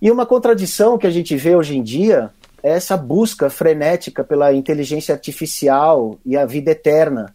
E 0.03 0.11
uma 0.11 0.27
contradição 0.27 0.99
que 0.99 1.07
a 1.07 1.11
gente 1.11 1.37
vê 1.37 1.55
hoje 1.55 1.77
em 1.77 1.83
dia 1.83 2.31
é 2.63 2.73
essa 2.73 2.97
busca 2.97 3.49
frenética 3.49 4.25
pela 4.25 4.53
inteligência 4.53 5.15
artificial 5.15 6.19
e 6.25 6.37
a 6.37 6.45
vida 6.45 6.73
eterna, 6.73 7.35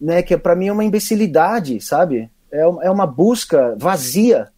né? 0.00 0.22
Que 0.22 0.36
para 0.36 0.56
mim 0.56 0.68
é 0.68 0.72
uma 0.72 0.84
imbecilidade, 0.84 1.80
sabe? 1.80 2.30
É, 2.50 2.62
é 2.62 2.90
uma 2.90 3.06
busca 3.06 3.76
vazia 3.78 4.48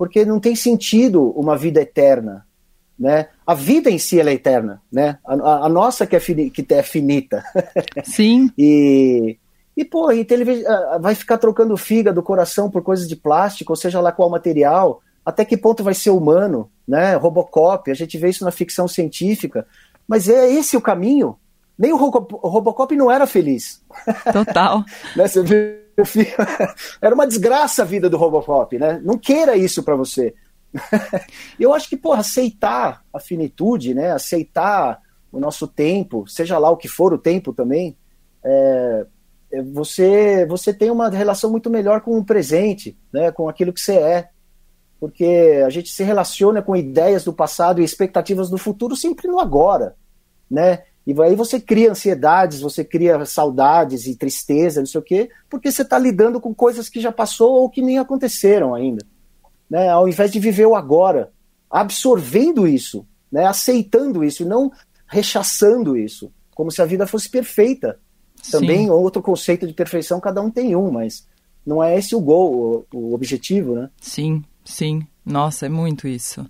porque 0.00 0.24
não 0.24 0.40
tem 0.40 0.56
sentido 0.56 1.28
uma 1.38 1.58
vida 1.58 1.82
eterna, 1.82 2.46
né? 2.98 3.28
A 3.46 3.52
vida 3.52 3.90
em 3.90 3.98
si 3.98 4.18
é 4.18 4.32
eterna, 4.32 4.80
né? 4.90 5.18
A, 5.26 5.66
a 5.66 5.68
nossa 5.68 6.06
que 6.06 6.16
é, 6.16 6.20
fini, 6.20 6.48
que 6.48 6.64
é 6.72 6.82
finita. 6.82 7.44
Sim. 8.02 8.50
e 8.56 9.36
e 9.76 9.84
pô, 9.84 10.10
e 10.10 10.26
vai 11.02 11.14
ficar 11.14 11.36
trocando 11.36 11.76
fígado, 11.76 12.22
coração 12.22 12.70
por 12.70 12.82
coisas 12.82 13.06
de 13.06 13.14
plástico, 13.14 13.72
ou 13.72 13.76
seja 13.76 14.00
lá 14.00 14.10
qual 14.10 14.30
material. 14.30 15.02
Até 15.22 15.44
que 15.44 15.54
ponto 15.54 15.84
vai 15.84 15.92
ser 15.92 16.08
humano, 16.08 16.70
né? 16.88 17.14
Robocop, 17.16 17.90
a 17.90 17.94
gente 17.94 18.16
vê 18.16 18.30
isso 18.30 18.42
na 18.42 18.50
ficção 18.50 18.88
científica. 18.88 19.66
Mas 20.08 20.30
é 20.30 20.50
esse 20.50 20.78
o 20.78 20.80
caminho. 20.80 21.36
Nem 21.78 21.92
o, 21.92 21.96
Robocop 21.96 22.96
não 22.96 23.10
era 23.10 23.26
feliz. 23.26 23.82
Total. 24.32 24.82
né? 25.14 25.28
Você 25.28 25.79
Era 27.00 27.14
uma 27.14 27.26
desgraça 27.26 27.82
a 27.82 27.84
vida 27.84 28.08
do 28.08 28.16
Robocop, 28.16 28.78
né? 28.78 29.00
Não 29.02 29.18
queira 29.18 29.56
isso 29.56 29.82
para 29.82 29.96
você. 29.96 30.34
Eu 31.58 31.72
acho 31.74 31.88
que, 31.88 31.96
porra, 31.96 32.20
aceitar 32.20 33.02
a 33.12 33.20
finitude, 33.20 33.94
né? 33.94 34.12
Aceitar 34.12 35.00
o 35.32 35.38
nosso 35.38 35.66
tempo, 35.66 36.26
seja 36.26 36.58
lá 36.58 36.70
o 36.70 36.76
que 36.76 36.88
for 36.88 37.12
o 37.12 37.18
tempo 37.18 37.52
também, 37.52 37.96
é, 38.42 39.06
é, 39.52 39.62
você, 39.62 40.46
você 40.46 40.72
tem 40.72 40.90
uma 40.90 41.08
relação 41.08 41.50
muito 41.50 41.70
melhor 41.70 42.00
com 42.00 42.18
o 42.18 42.24
presente, 42.24 42.96
né, 43.12 43.30
com 43.30 43.48
aquilo 43.48 43.72
que 43.72 43.80
você 43.80 43.96
é. 43.96 44.28
Porque 44.98 45.62
a 45.64 45.70
gente 45.70 45.90
se 45.90 46.02
relaciona 46.02 46.60
com 46.60 46.76
ideias 46.76 47.24
do 47.24 47.32
passado 47.32 47.80
e 47.80 47.84
expectativas 47.84 48.50
do 48.50 48.58
futuro 48.58 48.94
sempre 48.94 49.28
no 49.28 49.40
agora, 49.40 49.96
né? 50.50 50.82
E 51.10 51.22
aí 51.22 51.34
você 51.34 51.58
cria 51.58 51.90
ansiedades, 51.90 52.60
você 52.60 52.84
cria 52.84 53.24
saudades 53.24 54.06
e 54.06 54.14
tristeza, 54.14 54.78
não 54.78 54.86
sei 54.86 55.00
o 55.00 55.02
quê, 55.02 55.28
porque 55.48 55.72
você 55.72 55.82
está 55.82 55.98
lidando 55.98 56.40
com 56.40 56.54
coisas 56.54 56.88
que 56.88 57.00
já 57.00 57.10
passou 57.10 57.54
ou 57.54 57.68
que 57.68 57.82
nem 57.82 57.98
aconteceram 57.98 58.76
ainda. 58.76 59.04
Né? 59.68 59.88
Ao 59.88 60.08
invés 60.08 60.30
de 60.30 60.38
viver 60.38 60.66
o 60.66 60.76
agora, 60.76 61.32
absorvendo 61.68 62.64
isso, 62.64 63.04
né? 63.30 63.44
aceitando 63.44 64.22
isso 64.22 64.44
e 64.44 64.46
não 64.46 64.70
rechaçando 65.04 65.96
isso, 65.96 66.32
como 66.54 66.70
se 66.70 66.80
a 66.80 66.86
vida 66.86 67.08
fosse 67.08 67.28
perfeita. 67.28 67.98
Também 68.48 68.84
Sim. 68.84 68.90
outro 68.90 69.20
conceito 69.20 69.66
de 69.66 69.74
perfeição, 69.74 70.20
cada 70.20 70.40
um 70.40 70.48
tem 70.48 70.76
um, 70.76 70.92
mas 70.92 71.26
não 71.66 71.82
é 71.82 71.98
esse 71.98 72.14
o 72.14 72.20
gol, 72.20 72.86
o, 72.94 73.12
objetivo, 73.12 73.74
né? 73.74 73.90
Sim, 74.00 74.44
sim. 74.64 75.04
Nossa, 75.26 75.66
é 75.66 75.68
muito 75.68 76.06
isso. 76.06 76.46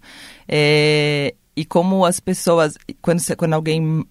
É... 0.47 1.35
E 1.57 1.65
como 1.65 2.05
as 2.05 2.21
pessoas, 2.21 2.77
quando, 3.01 3.21
quando 3.37 3.55
alguém 3.55 4.05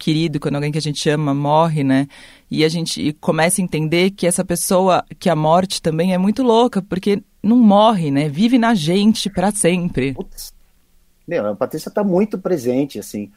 querido, 0.00 0.40
quando 0.40 0.54
alguém 0.56 0.72
que 0.72 0.78
a 0.78 0.82
gente 0.82 1.08
ama 1.08 1.34
morre, 1.34 1.84
né? 1.84 2.08
E 2.50 2.64
a 2.64 2.68
gente 2.68 3.12
começa 3.20 3.60
a 3.60 3.64
entender 3.64 4.10
que 4.10 4.26
essa 4.26 4.44
pessoa, 4.44 5.04
que 5.18 5.28
a 5.28 5.36
morte 5.36 5.82
também 5.82 6.14
é 6.14 6.18
muito 6.18 6.42
louca, 6.42 6.80
porque 6.80 7.22
não 7.42 7.58
morre, 7.58 8.10
né? 8.10 8.28
Vive 8.28 8.58
na 8.58 8.74
gente 8.74 9.28
para 9.28 9.52
sempre. 9.52 10.14
Putz. 10.14 10.52
Meu, 11.28 11.46
a 11.46 11.54
Patrícia 11.54 11.90
está 11.90 12.02
muito 12.02 12.38
presente, 12.38 12.98
assim 12.98 13.30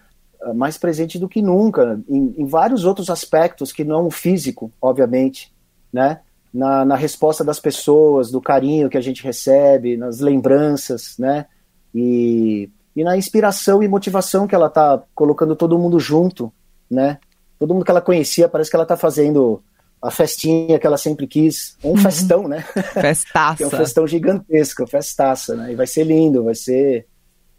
mais 0.51 0.77
presente 0.77 1.19
do 1.19 1.29
que 1.29 1.41
nunca, 1.41 2.01
em, 2.09 2.33
em, 2.37 2.45
vários 2.45 2.83
outros 2.83 3.09
aspectos 3.09 3.71
que 3.71 3.83
não 3.83 4.07
o 4.07 4.11
físico, 4.11 4.71
obviamente, 4.81 5.53
né? 5.91 6.19
Na, 6.53 6.83
na, 6.83 6.95
resposta 6.95 7.43
das 7.43 7.59
pessoas, 7.59 8.29
do 8.29 8.41
carinho 8.41 8.89
que 8.89 8.97
a 8.97 9.01
gente 9.01 9.23
recebe, 9.23 9.95
nas 9.95 10.19
lembranças, 10.19 11.15
né? 11.17 11.45
E, 11.95 12.69
e 12.95 13.03
na 13.03 13.17
inspiração 13.17 13.81
e 13.81 13.87
motivação 13.87 14.47
que 14.47 14.55
ela 14.55 14.69
tá 14.69 15.01
colocando 15.15 15.55
todo 15.55 15.79
mundo 15.79 15.99
junto, 15.99 16.51
né? 16.89 17.17
Todo 17.59 17.73
mundo 17.73 17.85
que 17.85 17.91
ela 17.91 18.01
conhecia, 18.01 18.49
parece 18.49 18.69
que 18.69 18.75
ela 18.75 18.85
tá 18.85 18.95
fazendo 18.97 19.61
a 20.01 20.11
festinha 20.11 20.77
que 20.77 20.85
ela 20.85 20.97
sempre 20.97 21.25
quis, 21.25 21.77
um 21.83 21.91
uhum. 21.91 21.97
festão, 21.97 22.47
né? 22.47 22.61
Festaça. 22.61 23.63
é 23.63 23.67
um 23.67 23.69
festão 23.69 24.05
gigantesco, 24.05 24.85
festaça, 24.85 25.55
né? 25.55 25.71
E 25.71 25.75
vai 25.75 25.87
ser 25.87 26.03
lindo, 26.03 26.43
vai 26.43 26.55
ser 26.55 27.07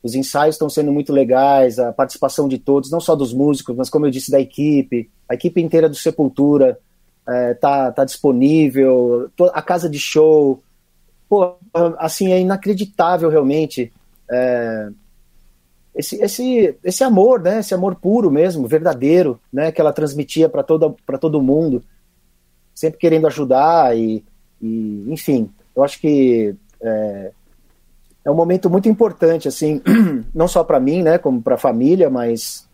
os 0.05 0.15
ensaios 0.15 0.57
estão 0.57 0.69
sendo 0.69 0.93
muito 0.93 1.15
legais, 1.15 1.79
a 1.79 1.91
participação 1.91 2.47
de 2.47 2.59
todos, 2.59 2.91
não 2.91 3.01
só 3.01 3.17
dos 3.17 3.33
músicos, 3.33 3.75
mas 3.75 3.89
como 3.89 4.05
eu 4.05 4.11
disse, 4.11 4.31
da 4.31 4.39
equipe. 4.39 5.11
A 5.27 5.33
equipe 5.33 5.63
inteira 5.63 5.89
do 5.89 5.97
Sepultura 5.97 6.79
é, 7.27 7.55
tá, 7.55 7.91
tá 7.91 8.05
disponível, 8.05 9.31
a 9.55 9.63
casa 9.63 9.89
de 9.89 9.99
show. 9.99 10.63
Pô, 11.27 11.55
assim, 11.97 12.31
é 12.31 12.39
inacreditável 12.39 13.31
realmente. 13.31 13.91
É, 14.31 14.91
esse, 15.95 16.17
esse, 16.23 16.77
esse 16.83 17.05
amor, 17.05 17.41
né? 17.41 17.61
Esse 17.61 17.75
amor 17.75 17.95
puro 17.95 18.31
mesmo, 18.31 18.67
verdadeiro, 18.67 19.41
né? 19.53 19.71
Que 19.71 19.81
ela 19.81 19.93
transmitia 19.93 20.49
para 20.49 20.63
todo, 20.63 20.97
todo 21.21 21.43
mundo, 21.43 21.83
sempre 22.75 22.99
querendo 22.99 23.27
ajudar 23.27 23.97
e, 23.97 24.25
e 24.61 25.05
enfim, 25.09 25.51
eu 25.75 25.85
acho 25.85 26.01
que 26.01 26.55
é, 26.81 27.33
é 28.25 28.31
um 28.31 28.35
momento 28.35 28.69
muito 28.71 28.89
importante, 28.89 29.47
assim, 29.49 29.81
não 30.35 30.49
só 30.49 30.65
para 30.65 30.81
mim, 30.81 31.03
né, 31.03 31.19
como 31.19 31.43
para 31.43 31.55
a 31.55 31.59
família, 31.59 32.11
mas 32.11 32.69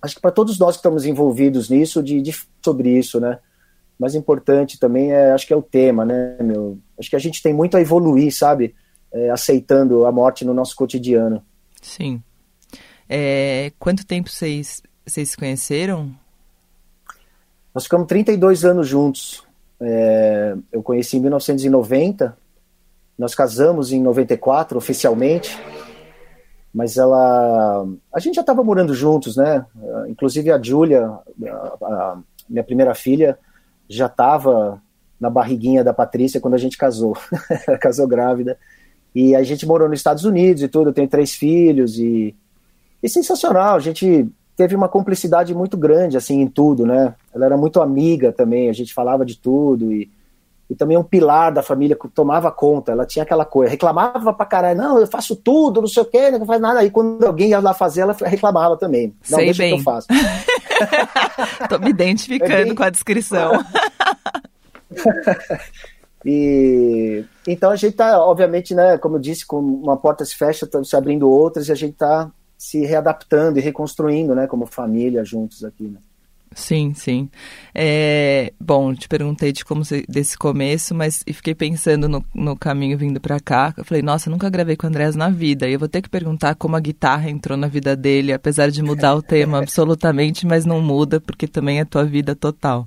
acho 0.00 0.14
que 0.16 0.20
para 0.20 0.30
todos 0.30 0.58
nós 0.58 0.76
que 0.76 0.80
estamos 0.80 1.04
envolvidos 1.04 1.68
nisso, 1.68 2.02
de, 2.02 2.20
de 2.20 2.34
sobre 2.64 2.96
isso, 2.98 3.20
né. 3.20 3.38
Mais 3.98 4.14
importante 4.14 4.80
também 4.80 5.12
é, 5.12 5.32
acho 5.32 5.46
que 5.46 5.52
é 5.52 5.56
o 5.56 5.62
tema, 5.62 6.04
né, 6.04 6.36
meu. 6.40 6.78
Acho 6.98 7.10
que 7.10 7.16
a 7.16 7.20
gente 7.20 7.42
tem 7.42 7.52
muito 7.52 7.76
a 7.76 7.80
evoluir, 7.80 8.34
sabe, 8.34 8.74
é, 9.12 9.30
aceitando 9.30 10.06
a 10.06 10.10
morte 10.10 10.44
no 10.44 10.54
nosso 10.54 10.74
cotidiano. 10.74 11.42
Sim. 11.80 12.20
É, 13.14 13.72
quanto 13.78 14.06
tempo 14.06 14.30
vocês 14.30 14.82
se 15.06 15.36
conheceram? 15.36 16.10
Nós 17.74 17.84
ficamos 17.84 18.06
32 18.06 18.64
anos 18.64 18.88
juntos. 18.88 19.44
É, 19.80 20.54
eu 20.72 20.82
conheci 20.82 21.16
em 21.16 21.20
1990 21.20 22.40
nós 23.22 23.34
casamos 23.34 23.92
em 23.92 24.02
94 24.02 24.76
oficialmente, 24.76 25.56
mas 26.74 26.96
ela. 26.96 27.86
A 28.12 28.18
gente 28.18 28.36
já 28.36 28.40
estava 28.40 28.64
morando 28.64 28.94
juntos, 28.94 29.36
né? 29.36 29.64
Inclusive 30.08 30.50
a 30.50 30.60
Júlia, 30.60 31.08
minha 32.48 32.64
primeira 32.64 32.94
filha, 32.94 33.38
já 33.88 34.06
estava 34.06 34.82
na 35.20 35.30
barriguinha 35.30 35.84
da 35.84 35.92
Patrícia 35.92 36.40
quando 36.40 36.54
a 36.54 36.58
gente 36.58 36.76
casou. 36.76 37.16
casou 37.80 38.08
grávida. 38.08 38.58
E 39.14 39.36
a 39.36 39.42
gente 39.42 39.66
morou 39.66 39.88
nos 39.88 40.00
Estados 40.00 40.24
Unidos 40.24 40.62
e 40.62 40.68
tudo, 40.68 40.88
eu 40.90 40.94
tenho 40.94 41.08
três 41.08 41.32
filhos 41.32 41.98
e. 41.98 42.34
E 43.02 43.08
sensacional, 43.08 43.76
a 43.76 43.80
gente 43.80 44.28
teve 44.56 44.76
uma 44.76 44.88
cumplicidade 44.88 45.54
muito 45.54 45.76
grande, 45.76 46.16
assim, 46.16 46.40
em 46.40 46.46
tudo, 46.46 46.86
né? 46.86 47.14
Ela 47.34 47.46
era 47.46 47.56
muito 47.56 47.80
amiga 47.80 48.32
também, 48.32 48.68
a 48.68 48.72
gente 48.72 48.94
falava 48.94 49.24
de 49.24 49.36
tudo 49.38 49.92
e 49.92 50.10
e 50.72 50.74
também 50.74 50.96
um 50.96 51.02
pilar 51.02 51.52
da 51.52 51.62
família 51.62 51.94
que 51.94 52.08
tomava 52.08 52.50
conta. 52.50 52.92
Ela 52.92 53.04
tinha 53.04 53.22
aquela 53.22 53.44
coisa, 53.44 53.70
reclamava 53.70 54.32
pra 54.32 54.46
caralho, 54.46 54.78
não, 54.78 54.98
eu 54.98 55.06
faço 55.06 55.36
tudo, 55.36 55.82
não 55.82 55.88
sei 55.88 56.02
o 56.02 56.06
quê, 56.06 56.30
não 56.30 56.46
faz 56.46 56.62
nada. 56.62 56.80
Aí 56.80 56.90
quando 56.90 57.22
alguém 57.24 57.50
ia 57.50 57.60
lá 57.60 57.74
fazer, 57.74 58.00
ela 58.00 58.16
reclamava 58.24 58.74
também. 58.78 59.14
Não, 59.28 59.36
Sei 59.36 59.44
deixa 59.44 59.62
bem. 59.64 59.74
que 59.74 59.80
eu 59.80 59.84
faço. 59.84 60.08
Tô 61.68 61.78
me 61.78 61.90
identificando 61.90 62.52
é 62.52 62.64
bem... 62.64 62.74
com 62.74 62.82
a 62.82 62.88
descrição. 62.88 63.52
e 66.24 67.22
então 67.46 67.70
a 67.70 67.76
gente 67.76 67.94
tá, 67.94 68.24
obviamente, 68.24 68.74
né, 68.74 68.96
como 68.96 69.16
eu 69.16 69.20
disse, 69.20 69.44
com 69.44 69.58
uma 69.58 69.98
porta 69.98 70.24
se 70.24 70.34
fecha, 70.34 70.66
tá 70.66 70.82
se 70.82 70.96
abrindo 70.96 71.30
outras 71.30 71.68
e 71.68 71.72
a 71.72 71.76
gente 71.76 71.96
tá 71.96 72.30
se 72.62 72.86
readaptando 72.86 73.58
e 73.58 73.60
reconstruindo, 73.60 74.36
né, 74.36 74.46
como 74.46 74.66
família 74.66 75.24
juntos 75.24 75.64
aqui, 75.64 75.82
né? 75.82 75.98
Sim, 76.54 76.94
sim. 76.94 77.28
É, 77.74 78.52
bom, 78.60 78.94
te 78.94 79.08
perguntei 79.08 79.50
de 79.50 79.64
como 79.64 79.82
desse 80.08 80.38
começo, 80.38 80.94
mas 80.94 81.24
fiquei 81.26 81.56
pensando 81.56 82.08
no, 82.08 82.24
no 82.32 82.56
caminho 82.56 82.96
vindo 82.96 83.20
para 83.20 83.40
cá. 83.40 83.74
Eu 83.76 83.84
falei, 83.84 84.00
nossa, 84.00 84.28
eu 84.28 84.30
nunca 84.30 84.48
gravei 84.48 84.76
com 84.76 84.86
o 84.86 84.88
Andrés 84.88 85.16
na 85.16 85.28
vida. 85.28 85.66
E 85.66 85.72
eu 85.72 85.78
vou 85.78 85.88
ter 85.88 86.02
que 86.02 86.08
perguntar 86.08 86.54
como 86.54 86.76
a 86.76 86.80
guitarra 86.80 87.28
entrou 87.28 87.58
na 87.58 87.66
vida 87.66 87.96
dele, 87.96 88.32
apesar 88.32 88.70
de 88.70 88.80
mudar 88.80 89.16
o 89.16 89.22
tema 89.24 89.58
absolutamente, 89.58 90.46
mas 90.46 90.64
não 90.64 90.80
muda, 90.80 91.20
porque 91.20 91.48
também 91.48 91.80
é 91.80 91.84
tua 91.84 92.04
vida 92.04 92.36
total. 92.36 92.86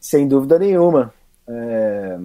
Sem 0.00 0.26
dúvida 0.26 0.58
nenhuma. 0.58 1.12
É... 1.46 2.18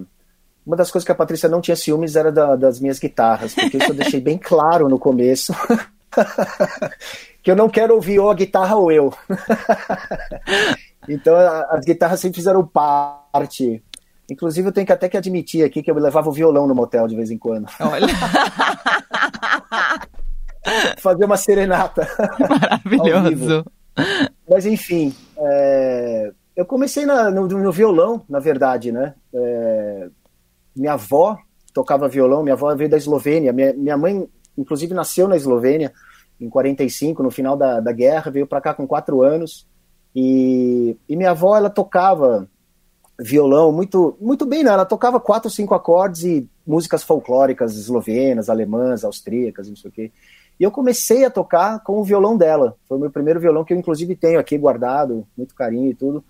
Uma 0.66 0.76
das 0.76 0.90
coisas 0.90 1.04
que 1.04 1.12
a 1.12 1.14
Patrícia 1.14 1.48
não 1.48 1.60
tinha 1.60 1.76
ciúmes 1.76 2.16
era 2.16 2.32
da, 2.32 2.56
das 2.56 2.80
minhas 2.80 2.98
guitarras, 2.98 3.54
porque 3.54 3.76
isso 3.76 3.92
eu 3.92 3.94
deixei 3.94 4.20
bem 4.20 4.38
claro 4.42 4.88
no 4.88 4.98
começo. 4.98 5.52
que 7.42 7.50
eu 7.50 7.56
não 7.56 7.68
quero 7.68 7.94
ouvir 7.94 8.18
ou 8.18 8.30
a 8.30 8.34
guitarra 8.34 8.76
ou 8.76 8.90
eu. 8.90 9.12
então 11.08 11.36
as 11.70 11.84
guitarras 11.84 12.20
sempre 12.20 12.36
fizeram 12.36 12.66
parte. 12.66 13.82
Inclusive 14.30 14.68
eu 14.68 14.72
tenho 14.72 14.86
que 14.86 14.92
até 14.92 15.08
que 15.08 15.16
admitir 15.16 15.64
aqui 15.64 15.82
que 15.82 15.90
eu 15.90 15.94
levava 15.96 16.28
o 16.28 16.32
violão 16.32 16.66
no 16.66 16.74
motel 16.74 17.06
de 17.06 17.14
vez 17.14 17.30
em 17.30 17.38
quando. 17.38 17.68
Olha. 17.80 18.06
Fazer 20.98 21.24
uma 21.26 21.36
serenata. 21.36 22.08
Maravilhoso. 22.84 23.64
Mas 24.48 24.64
enfim, 24.64 25.14
é... 25.36 26.32
eu 26.56 26.64
comecei 26.64 27.04
na, 27.04 27.30
no, 27.30 27.46
no, 27.46 27.70
violão, 27.70 28.22
na 28.28 28.38
verdade, 28.38 28.90
né? 28.90 29.14
É... 29.32 30.08
Minha 30.74 30.94
avó 30.94 31.38
tocava 31.72 32.08
violão, 32.08 32.42
minha 32.42 32.54
avó 32.54 32.74
veio 32.74 32.88
da 32.88 32.96
Eslovênia, 32.96 33.52
minha, 33.52 33.72
minha 33.74 33.96
mãe, 33.96 34.26
inclusive, 34.56 34.94
nasceu 34.94 35.28
na 35.28 35.36
Eslovênia 35.36 35.92
em 36.40 36.48
45, 36.48 37.22
no 37.22 37.30
final 37.30 37.56
da, 37.56 37.80
da 37.80 37.92
guerra, 37.92 38.30
veio 38.30 38.46
para 38.46 38.60
cá 38.60 38.74
com 38.74 38.86
quatro 38.86 39.22
anos. 39.22 39.66
E, 40.14 40.96
e 41.08 41.16
minha 41.16 41.30
avó, 41.30 41.56
ela 41.56 41.70
tocava 41.70 42.48
violão 43.18 43.70
muito, 43.70 44.16
muito 44.20 44.44
bem, 44.44 44.64
né? 44.64 44.70
Ela 44.70 44.84
tocava 44.84 45.20
quatro, 45.20 45.50
cinco 45.50 45.74
acordes 45.74 46.24
e 46.24 46.48
músicas 46.66 47.02
folclóricas 47.02 47.76
eslovenas, 47.76 48.48
alemãs, 48.48 49.04
austríacas, 49.04 49.68
não 49.68 49.76
sei 49.76 49.90
o 49.90 49.92
quê. 49.92 50.12
E 50.58 50.62
eu 50.62 50.70
comecei 50.70 51.24
a 51.24 51.30
tocar 51.30 51.82
com 51.82 51.98
o 51.98 52.04
violão 52.04 52.36
dela. 52.36 52.76
Foi 52.88 52.96
o 52.96 53.00
meu 53.00 53.10
primeiro 53.10 53.40
violão 53.40 53.64
que 53.64 53.72
eu, 53.72 53.78
inclusive, 53.78 54.14
tenho 54.14 54.38
aqui 54.38 54.56
guardado, 54.56 55.26
muito 55.36 55.54
carinho 55.54 55.90
e 55.90 55.94
tudo. 55.94 56.24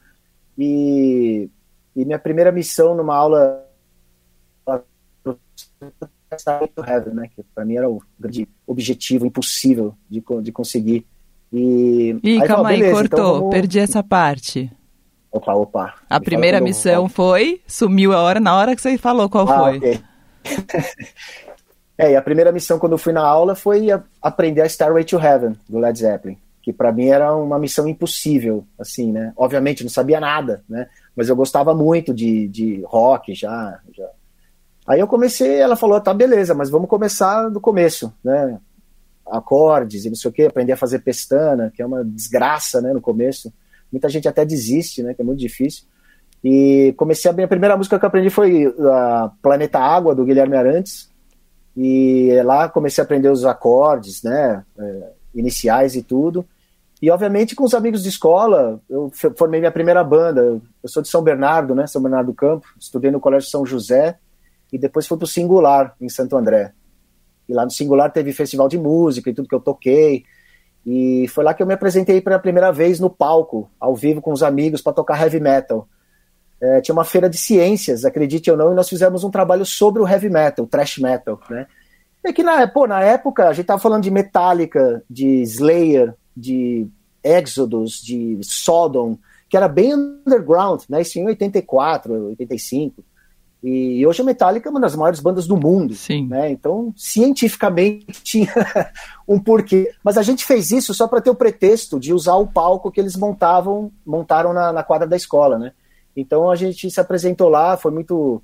E, 0.56 1.50
e 1.94 2.04
minha 2.04 2.18
primeira 2.18 2.52
missão 2.52 2.94
numa 2.94 3.14
aula 3.14 3.64
to 6.36 6.84
Heaven, 6.84 7.14
né? 7.14 7.30
Que 7.34 7.42
para 7.54 7.64
mim 7.64 7.76
era 7.76 7.88
o 7.88 8.02
grande 8.18 8.48
objetivo 8.66 9.26
impossível 9.26 9.94
de, 10.08 10.22
de 10.42 10.52
conseguir. 10.52 11.06
E 11.52 12.16
Ih, 12.22 12.42
aí, 12.42 12.48
calma 12.48 12.70
aí, 12.70 12.80
então 12.80 12.92
cortou, 12.92 13.18
então 13.18 13.34
vamos... 13.34 13.50
perdi 13.50 13.78
essa 13.78 14.02
parte. 14.02 14.70
Opa, 15.30 15.52
opa. 15.52 15.94
A 16.08 16.20
primeira 16.20 16.60
missão 16.60 17.08
foi, 17.08 17.60
sumiu 17.66 18.12
a 18.12 18.22
hora, 18.22 18.38
na 18.38 18.56
hora 18.56 18.74
que 18.74 18.80
você 18.80 18.96
falou 18.96 19.28
qual 19.28 19.48
ah, 19.48 19.58
foi. 19.58 19.78
Okay. 19.78 20.00
é, 21.98 22.12
e 22.12 22.16
a 22.16 22.22
primeira 22.22 22.52
missão 22.52 22.78
quando 22.78 22.92
eu 22.92 22.98
fui 22.98 23.12
na 23.12 23.26
aula 23.26 23.56
foi 23.56 23.88
aprender 24.22 24.62
a 24.62 24.66
Starway 24.66 25.04
to 25.04 25.18
Heaven, 25.18 25.56
do 25.68 25.78
Led 25.78 25.98
Zeppelin, 25.98 26.38
que 26.62 26.72
para 26.72 26.92
mim 26.92 27.06
era 27.06 27.34
uma 27.34 27.58
missão 27.58 27.88
impossível, 27.88 28.64
assim, 28.78 29.10
né? 29.10 29.32
Obviamente 29.36 29.82
não 29.82 29.90
sabia 29.90 30.20
nada, 30.20 30.62
né? 30.68 30.86
Mas 31.16 31.28
eu 31.28 31.34
gostava 31.34 31.74
muito 31.74 32.14
de, 32.14 32.46
de 32.46 32.82
rock 32.86 33.34
já, 33.34 33.80
já. 33.92 34.08
Aí 34.86 35.00
eu 35.00 35.06
comecei, 35.06 35.56
ela 35.56 35.76
falou, 35.76 36.00
tá, 36.00 36.12
beleza, 36.12 36.54
mas 36.54 36.68
vamos 36.68 36.88
começar 36.88 37.48
do 37.48 37.60
começo, 37.60 38.12
né? 38.22 38.58
Acordes 39.26 40.04
e 40.04 40.08
não 40.10 40.16
sei 40.16 40.30
o 40.30 40.34
que, 40.34 40.42
aprender 40.42 40.72
a 40.72 40.76
fazer 40.76 40.98
pestana, 40.98 41.72
que 41.74 41.80
é 41.80 41.86
uma 41.86 42.04
desgraça, 42.04 42.82
né, 42.82 42.92
no 42.92 43.00
começo. 43.00 43.50
Muita 43.90 44.08
gente 44.10 44.28
até 44.28 44.44
desiste, 44.44 45.02
né, 45.02 45.14
que 45.14 45.22
é 45.22 45.24
muito 45.24 45.38
difícil. 45.38 45.84
E 46.42 46.92
comecei 46.98 47.30
a... 47.30 47.34
A 47.34 47.48
primeira 47.48 47.76
música 47.76 47.98
que 47.98 48.04
eu 48.04 48.08
aprendi 48.08 48.28
foi 48.28 48.74
a 48.78 49.30
Planeta 49.40 49.78
Água, 49.78 50.14
do 50.14 50.26
Guilherme 50.26 50.56
Arantes. 50.56 51.08
E 51.74 52.38
lá 52.44 52.68
comecei 52.68 53.00
a 53.00 53.04
aprender 53.06 53.30
os 53.30 53.46
acordes, 53.46 54.22
né, 54.22 54.62
é, 54.78 55.10
iniciais 55.34 55.96
e 55.96 56.02
tudo. 56.02 56.44
E, 57.00 57.10
obviamente, 57.10 57.56
com 57.56 57.64
os 57.64 57.72
amigos 57.72 58.02
de 58.02 58.10
escola, 58.10 58.78
eu 58.90 59.10
formei 59.36 59.60
minha 59.60 59.72
primeira 59.72 60.04
banda. 60.04 60.60
Eu 60.82 60.88
sou 60.88 61.02
de 61.02 61.08
São 61.08 61.22
Bernardo, 61.22 61.74
né, 61.74 61.86
São 61.86 62.02
Bernardo 62.02 62.26
do 62.26 62.34
Campo. 62.34 62.66
Estudei 62.78 63.10
no 63.10 63.20
Colégio 63.20 63.48
São 63.48 63.64
José 63.64 64.18
e 64.74 64.78
depois 64.78 65.06
fui 65.06 65.16
para 65.16 65.24
o 65.24 65.28
Singular, 65.28 65.94
em 66.00 66.08
Santo 66.08 66.36
André. 66.36 66.72
E 67.48 67.54
lá 67.54 67.64
no 67.64 67.70
Singular 67.70 68.10
teve 68.10 68.32
festival 68.32 68.68
de 68.68 68.76
música 68.76 69.30
e 69.30 69.32
tudo 69.32 69.48
que 69.48 69.54
eu 69.54 69.60
toquei. 69.60 70.24
E 70.84 71.28
foi 71.28 71.44
lá 71.44 71.54
que 71.54 71.62
eu 71.62 71.66
me 71.66 71.74
apresentei 71.74 72.20
pela 72.20 72.40
primeira 72.40 72.72
vez 72.72 72.98
no 72.98 73.08
palco, 73.08 73.70
ao 73.78 73.94
vivo 73.94 74.20
com 74.20 74.32
os 74.32 74.42
amigos, 74.42 74.82
para 74.82 74.92
tocar 74.92 75.22
heavy 75.22 75.38
metal. 75.38 75.86
É, 76.60 76.80
tinha 76.80 76.92
uma 76.92 77.04
feira 77.04 77.30
de 77.30 77.38
ciências, 77.38 78.04
acredite 78.04 78.50
ou 78.50 78.56
não, 78.56 78.72
e 78.72 78.74
nós 78.74 78.88
fizemos 78.88 79.22
um 79.22 79.30
trabalho 79.30 79.64
sobre 79.64 80.02
o 80.02 80.08
heavy 80.08 80.28
metal, 80.28 80.66
thrash 80.66 80.98
metal, 80.98 81.40
né? 81.48 81.68
É 82.24 82.32
que 82.32 82.42
na, 82.42 82.66
pô, 82.66 82.86
na 82.88 83.00
época 83.00 83.48
a 83.48 83.52
gente 83.52 83.66
tava 83.66 83.80
falando 83.80 84.02
de 84.02 84.10
Metallica, 84.10 85.04
de 85.08 85.42
Slayer, 85.42 86.14
de 86.36 86.88
Exodus, 87.22 88.00
de 88.02 88.40
Sodom, 88.42 89.18
que 89.48 89.56
era 89.56 89.68
bem 89.68 89.94
underground, 89.94 90.82
né? 90.88 91.02
Isso 91.02 91.16
em 91.16 91.26
84, 91.26 92.12
85. 92.30 93.04
E 93.66 94.06
hoje 94.06 94.20
a 94.20 94.24
Metallica 94.24 94.68
é 94.68 94.70
uma 94.70 94.78
das 94.78 94.94
maiores 94.94 95.20
bandas 95.20 95.46
do 95.46 95.56
mundo. 95.56 95.94
Sim. 95.94 96.28
Né? 96.28 96.50
Então, 96.50 96.92
cientificamente 96.94 98.22
tinha 98.22 98.52
um 99.26 99.40
porquê. 99.40 99.90
Mas 100.04 100.18
a 100.18 100.22
gente 100.22 100.44
fez 100.44 100.70
isso 100.70 100.92
só 100.92 101.08
para 101.08 101.22
ter 101.22 101.30
o 101.30 101.34
pretexto 101.34 101.98
de 101.98 102.12
usar 102.12 102.34
o 102.34 102.46
palco 102.46 102.92
que 102.92 103.00
eles 103.00 103.16
montavam, 103.16 103.90
montaram 104.04 104.52
na, 104.52 104.70
na, 104.70 104.82
quadra 104.82 105.08
da 105.08 105.16
escola, 105.16 105.58
né? 105.58 105.72
Então 106.14 106.50
a 106.50 106.56
gente 106.56 106.90
se 106.90 107.00
apresentou 107.00 107.48
lá, 107.48 107.74
foi 107.78 107.90
muito. 107.90 108.42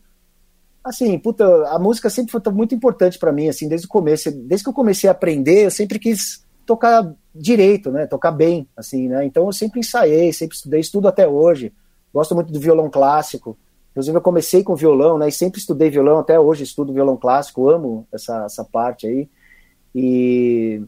Assim, 0.83 1.19
puta, 1.19 1.45
a 1.69 1.79
música 1.79 2.09
sempre 2.09 2.33
foi 2.33 2.41
muito 2.51 2.75
importante 2.75 3.19
para 3.19 3.31
mim, 3.31 3.47
assim, 3.47 3.69
desde 3.69 3.87
o 3.87 3.91
começo. 3.91 4.33
Desde 4.33 4.65
que 4.65 4.71
eu 4.71 4.75
comecei 4.75 5.07
a 5.07 5.13
aprender, 5.13 5.67
eu 5.67 5.71
sempre 5.71 5.99
quis 5.99 6.47
tocar 6.65 7.15
direito, 7.35 7.91
né? 7.91 8.07
Tocar 8.07 8.31
bem, 8.31 8.67
assim, 8.75 9.07
né? 9.07 9.27
Então 9.27 9.45
eu 9.45 9.53
sempre 9.53 9.81
ensaiei, 9.81 10.33
sempre 10.33 10.57
estudei, 10.57 10.81
estudo 10.81 11.09
até 11.09 11.29
hoje. 11.29 11.75
Gosto 12.11 12.35
muito 12.35 12.51
do 12.51 12.59
violão 12.59 12.89
clássico. 12.89 13.55
Inclusive, 13.90 14.16
eu 14.16 14.22
comecei 14.22 14.62
com 14.62 14.76
violão, 14.76 15.18
né? 15.18 15.29
E 15.29 15.33
sempre 15.33 15.61
estudei 15.61 15.90
violão, 15.90 16.18
até 16.18 16.38
hoje 16.38 16.64
estudo 16.64 16.92
violão 16.92 17.16
clássico, 17.16 17.68
amo 17.68 18.07
essa, 18.12 18.44
essa 18.44 18.64
parte 18.64 19.07
aí. 19.07 19.29
E 19.94 20.83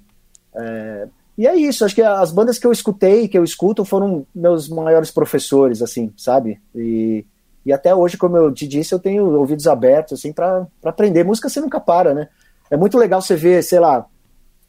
é, 0.54 1.08
e 1.36 1.46
é 1.46 1.56
isso, 1.56 1.84
acho 1.84 1.94
que 1.94 2.02
as 2.02 2.30
bandas 2.30 2.58
que 2.58 2.66
eu 2.66 2.72
escutei, 2.72 3.26
que 3.26 3.38
eu 3.38 3.44
escuto, 3.44 3.84
foram 3.84 4.26
meus 4.34 4.68
maiores 4.68 5.10
professores, 5.10 5.80
assim, 5.80 6.12
sabe? 6.16 6.60
E, 6.74 7.24
e 7.64 7.72
até 7.72 7.94
hoje, 7.94 8.18
como 8.18 8.36
eu 8.36 8.52
te 8.52 8.66
disse, 8.66 8.94
eu 8.94 8.98
tenho 8.98 9.24
ouvidos 9.38 9.66
abertos, 9.66 10.18
assim, 10.18 10.32
para 10.32 10.66
aprender. 10.84 11.24
Música 11.24 11.48
você 11.48 11.60
nunca 11.60 11.80
para, 11.80 12.12
né? 12.12 12.28
É 12.70 12.76
muito 12.76 12.98
legal 12.98 13.22
você 13.22 13.34
ver, 13.34 13.62
sei 13.64 13.80
lá, 13.80 14.06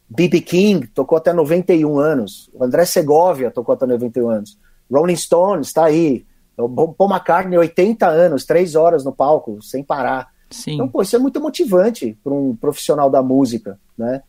B.B. 0.08 0.40
King 0.40 0.86
tocou 0.86 1.18
até 1.18 1.32
91 1.32 1.98
anos, 1.98 2.50
André 2.60 2.84
Segovia 2.84 3.50
tocou 3.50 3.74
até 3.74 3.86
91 3.86 4.28
anos, 4.28 4.58
Rolling 4.90 5.16
Stones 5.16 5.68
está 5.68 5.84
aí, 5.84 6.24
o 6.56 6.92
Paul 6.92 7.10
McCartney, 7.10 7.58
80 7.58 8.06
anos, 8.06 8.44
três 8.44 8.74
horas 8.74 9.04
no 9.04 9.12
palco, 9.12 9.60
sem 9.62 9.82
parar. 9.82 10.28
Sim. 10.50 10.74
Então, 10.74 10.88
pô, 10.88 11.02
isso 11.02 11.16
é 11.16 11.18
muito 11.18 11.40
motivante 11.40 12.16
para 12.22 12.32
um 12.32 12.54
profissional 12.54 13.10
da 13.10 13.22
música, 13.22 13.78
né? 13.98 14.22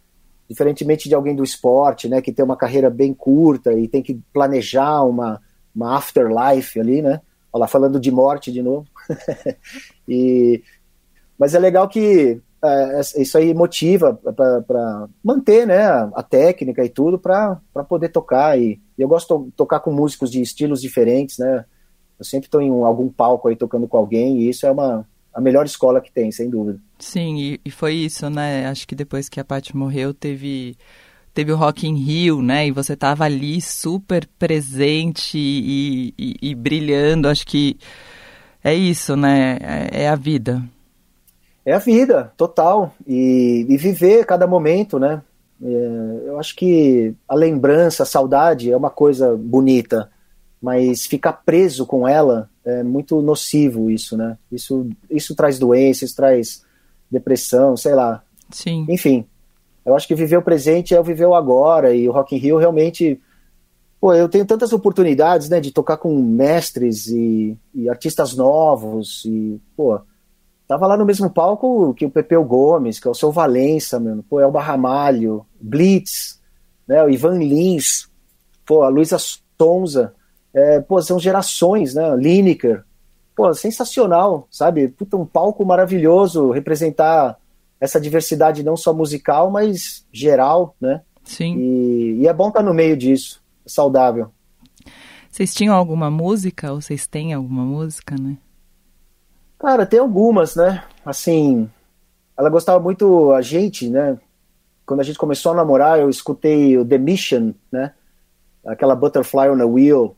Diferentemente 0.50 1.08
de 1.08 1.16
alguém 1.16 1.36
do 1.36 1.44
esporte, 1.44 2.08
né, 2.08 2.22
que 2.22 2.32
tem 2.32 2.46
uma 2.46 2.58
carreira 2.58 2.90
bem 2.90 3.14
curta 3.14 3.74
e 3.74 3.88
tem 3.88 4.02
que 4.02 4.20
planejar 4.32 5.04
uma, 5.04 5.42
uma 5.76 5.98
afterlife 5.98 6.80
ali, 6.80 7.02
né? 7.02 7.22
Olha 7.52 7.62
lá, 7.62 7.68
falando 7.68 8.00
de 8.00 8.12
morte 8.12 8.52
de 8.52 8.62
novo. 8.62 8.86
e, 10.08 10.64
mas 11.38 11.54
é 11.56 11.60
legal 11.60 11.88
que 11.88 12.42
é, 12.64 13.02
isso 13.18 13.38
aí 13.38 13.54
motiva 13.54 14.14
para 14.14 15.08
manter 15.24 15.68
né, 15.68 15.86
a 16.14 16.24
técnica 16.24 16.84
e 16.84 16.90
tudo 16.90 17.20
para 17.20 17.60
poder 17.88 18.10
tocar. 18.10 18.60
E, 18.60 18.80
e 18.98 19.02
eu 19.02 19.08
gosto 19.08 19.46
de 19.46 19.52
tocar 19.52 19.80
com 19.80 19.92
músicos 19.92 20.32
de 20.32 20.42
estilos 20.42 20.82
diferentes, 20.82 21.38
né? 21.38 21.66
Eu 22.18 22.26
sempre 22.26 22.48
estou 22.48 22.62
em 22.62 22.72
um, 22.72 22.86
algum 22.86 23.10
palco 23.10 23.48
aí 23.48 23.56
tocando 23.56 23.88
com 23.88 23.98
alguém 23.98 24.40
e 24.40 24.50
isso 24.50 24.66
é 24.66 24.72
uma 24.72 25.06
a 25.34 25.42
melhor 25.42 25.66
escola 25.66 26.00
que 26.00 26.10
tem, 26.10 26.32
sem 26.32 26.50
dúvida. 26.50 26.80
Sim, 26.98 27.38
e, 27.38 27.60
e 27.66 27.70
foi 27.70 27.94
isso, 27.94 28.30
né? 28.30 28.68
Acho 28.68 28.88
que 28.88 28.96
depois 28.96 29.28
que 29.28 29.38
a 29.38 29.44
Paty 29.44 29.76
morreu, 29.76 30.14
teve 30.14 30.78
teve 31.34 31.52
o 31.52 31.58
Rock 31.58 31.86
in 31.86 31.96
Rio, 31.96 32.42
né? 32.42 32.66
E 32.66 32.72
você 32.72 32.94
estava 32.94 33.26
ali 33.26 33.60
super 33.60 34.26
presente 34.40 35.38
e, 35.38 36.14
e, 36.18 36.36
e, 36.42 36.56
brilhando. 36.56 37.28
Acho 37.28 37.46
que 37.46 37.78
é 38.64 38.74
isso, 38.74 39.18
né? 39.18 39.58
É, 39.62 40.04
é, 40.04 40.08
a 40.08 40.16
vida. 40.16 40.64
É 41.66 41.74
a 41.74 41.80
vida, 41.80 42.32
total. 42.38 42.96
E, 43.06 43.66
e 43.68 43.76
viver 43.76 44.26
cada 44.26 44.48
momento, 44.48 44.98
né? 44.98 45.22
É, 45.62 45.68
eu 46.28 46.40
acho 46.40 46.56
que 46.56 47.14
a 47.28 47.36
lembrança, 47.36 48.04
a 48.04 48.06
saudade 48.06 48.72
é 48.72 48.78
uma 48.78 48.90
coisa 48.90 49.36
bonita 49.36 50.10
mas 50.66 51.06
ficar 51.06 51.32
preso 51.32 51.86
com 51.86 52.08
ela 52.08 52.50
é 52.66 52.82
muito 52.82 53.22
nocivo 53.22 53.92
isso, 53.92 54.18
né? 54.18 54.36
Isso, 54.52 54.90
isso 55.12 55.36
traz 55.36 55.60
doenças, 55.60 56.12
traz 56.12 56.66
depressão, 57.10 57.78
sei 57.78 57.94
lá. 57.94 58.24
Sim. 58.50 58.84
Enfim, 58.90 59.28
eu 59.86 59.96
acho 59.96 60.08
que 60.08 60.16
viver 60.16 60.38
o 60.38 60.42
presente 60.42 60.96
é 60.96 61.00
o 61.00 61.04
viver 61.04 61.28
o 61.28 61.36
agora 61.36 61.94
e 61.94 62.10
o 62.10 62.12
Rock 62.12 62.36
in 62.36 62.40
Rio 62.40 62.58
realmente 62.58 63.22
pô, 64.02 64.12
eu 64.12 64.28
tenho 64.28 64.44
tantas 64.44 64.74
oportunidades, 64.74 65.50
né, 65.50 65.60
de 65.60 65.72
tocar 65.72 65.98
com 65.98 66.20
mestres 66.20 67.10
e, 67.10 67.56
e, 67.72 67.88
artistas 67.88 68.36
novos 68.36 69.24
e, 69.24 69.62
pô, 69.78 70.00
tava 70.68 70.88
lá 70.88 70.98
no 70.98 71.06
mesmo 71.06 71.30
palco 71.30 71.94
que 71.94 72.06
o 72.06 72.10
Pepeu 72.10 72.44
Gomes, 72.44 73.00
que 73.00 73.08
é 73.08 73.12
o 73.12 73.16
seu 73.16 73.32
Valença, 73.32 74.00
mano, 74.00 74.26
pô, 74.28 74.40
Elba 74.40 74.62
Ramalho, 74.62 75.46
Blitz, 75.62 76.42
né, 76.88 77.04
o 77.04 77.10
Ivan 77.10 77.38
Lins, 77.38 78.10
pô, 78.66 78.82
a 78.82 78.90
Luísa 78.90 79.18
Sonza, 79.60 80.16
é, 80.56 80.80
pô, 80.80 81.02
são 81.02 81.20
gerações, 81.20 81.94
né? 81.94 82.16
Lineker, 82.16 82.86
pô, 83.36 83.54
sensacional, 83.54 84.48
sabe? 84.50 84.88
Puta, 84.88 85.18
um 85.18 85.26
palco 85.26 85.66
maravilhoso, 85.66 86.52
representar 86.52 87.38
essa 87.80 88.00
diversidade 88.00 88.64
não 88.64 88.78
só 88.78 88.94
musical, 88.94 89.52
mas 89.52 90.06
geral, 90.14 90.74
né? 90.80 91.02
Sim. 91.26 91.58
E, 91.58 92.22
e 92.22 92.28
é 92.28 92.34
bom 92.34 92.48
estar 92.48 92.64
no 92.64 92.74
meio 92.74 92.96
disso, 92.96 93.44
é 93.66 93.70
saudável. 93.70 94.32
Vocês 95.30 95.54
tinham 95.54 95.76
alguma 95.76 96.10
música, 96.10 96.72
ou 96.72 96.82
vocês 96.82 97.06
têm 97.06 97.34
alguma 97.34 97.66
música, 97.66 98.16
né? 98.18 98.38
Cara, 99.60 99.86
tem 99.86 100.00
algumas, 100.00 100.56
né? 100.56 100.86
Assim, 101.06 101.70
ela 102.38 102.50
gostava 102.50 102.80
muito, 102.80 103.34
a 103.34 103.42
gente, 103.42 103.90
né? 103.90 104.18
Quando 104.86 105.02
a 105.02 105.04
gente 105.04 105.18
começou 105.18 105.52
a 105.52 105.56
namorar, 105.56 106.00
eu 106.00 106.10
escutei 106.10 106.78
o 106.78 106.86
The 106.86 106.98
Mission, 106.98 107.54
né? 107.70 107.94
Aquela 108.66 108.96
Butterfly 108.96 109.50
on 109.50 109.62
a 109.62 109.66
Wheel, 109.66 110.16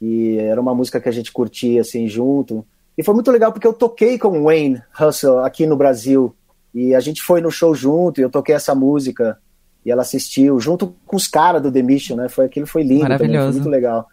e 0.00 0.38
era 0.38 0.60
uma 0.60 0.74
música 0.74 1.00
que 1.00 1.08
a 1.08 1.12
gente 1.12 1.32
curtia 1.32 1.80
assim 1.80 2.08
junto. 2.08 2.64
E 2.96 3.02
foi 3.02 3.14
muito 3.14 3.30
legal 3.30 3.52
porque 3.52 3.66
eu 3.66 3.72
toquei 3.72 4.18
com 4.18 4.40
o 4.40 4.44
Wayne 4.44 4.82
Russell 4.92 5.40
aqui 5.44 5.66
no 5.66 5.76
Brasil 5.76 6.34
e 6.74 6.94
a 6.94 7.00
gente 7.00 7.22
foi 7.22 7.40
no 7.40 7.50
show 7.50 7.74
junto 7.74 8.20
e 8.20 8.24
eu 8.24 8.30
toquei 8.30 8.54
essa 8.54 8.74
música 8.74 9.38
e 9.84 9.90
ela 9.90 10.02
assistiu 10.02 10.60
junto 10.60 10.94
com 11.06 11.16
os 11.16 11.26
caras 11.26 11.62
do 11.62 11.72
The 11.72 11.82
Mission, 11.82 12.16
né? 12.16 12.28
Foi 12.28 12.44
aquilo 12.44 12.66
foi 12.66 12.82
lindo, 12.82 13.02
Maravilhoso. 13.02 13.36
Também, 13.36 13.52
foi 13.52 13.60
muito 13.60 13.70
legal. 13.70 14.06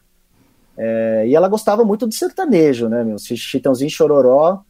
É, 0.78 1.26
e 1.28 1.36
ela 1.36 1.48
gostava 1.48 1.84
muito 1.84 2.08
de 2.08 2.16
sertanejo, 2.16 2.88
né, 2.90 3.04
meu? 3.04 3.18
Chitãozinho 3.18 3.90
Chororó, 3.90 4.62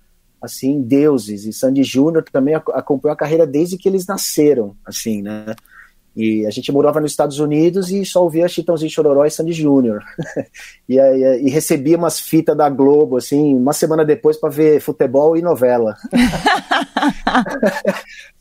assim, 0.41 0.82
deuses. 0.82 1.45
E 1.45 1.54
Sandy 1.54 1.84
Júnior 1.84 2.23
também 2.32 2.56
acompanhou 2.56 3.13
a 3.13 3.17
carreira 3.17 3.45
desde 3.45 3.78
que 3.78 3.89
eles 3.89 4.06
nasceram, 4.06 4.75
assim, 4.86 5.21
né? 5.21 5.56
E 6.15 6.45
a 6.45 6.49
gente 6.49 6.71
morava 6.71 7.01
nos 7.01 7.12
Estados 7.12 7.39
Unidos 7.39 7.91
e 7.91 8.06
só 8.06 8.23
ouvia 8.23 8.47
Chitãozinho 8.47 8.89
Chororó 8.89 9.25
e 9.25 9.32
Sandy 9.32 9.51
Júnior. 9.51 10.01
e, 10.88 10.97
e, 10.97 11.47
e, 11.47 11.49
recebia 11.49 11.97
umas 11.97 12.19
fitas 12.19 12.56
da 12.56 12.69
Globo, 12.69 13.17
assim, 13.17 13.54
uma 13.54 13.73
semana 13.73 14.06
depois 14.06 14.38
para 14.38 14.49
ver 14.49 14.80
futebol 14.80 15.36
e 15.36 15.41
novela. 15.41 15.97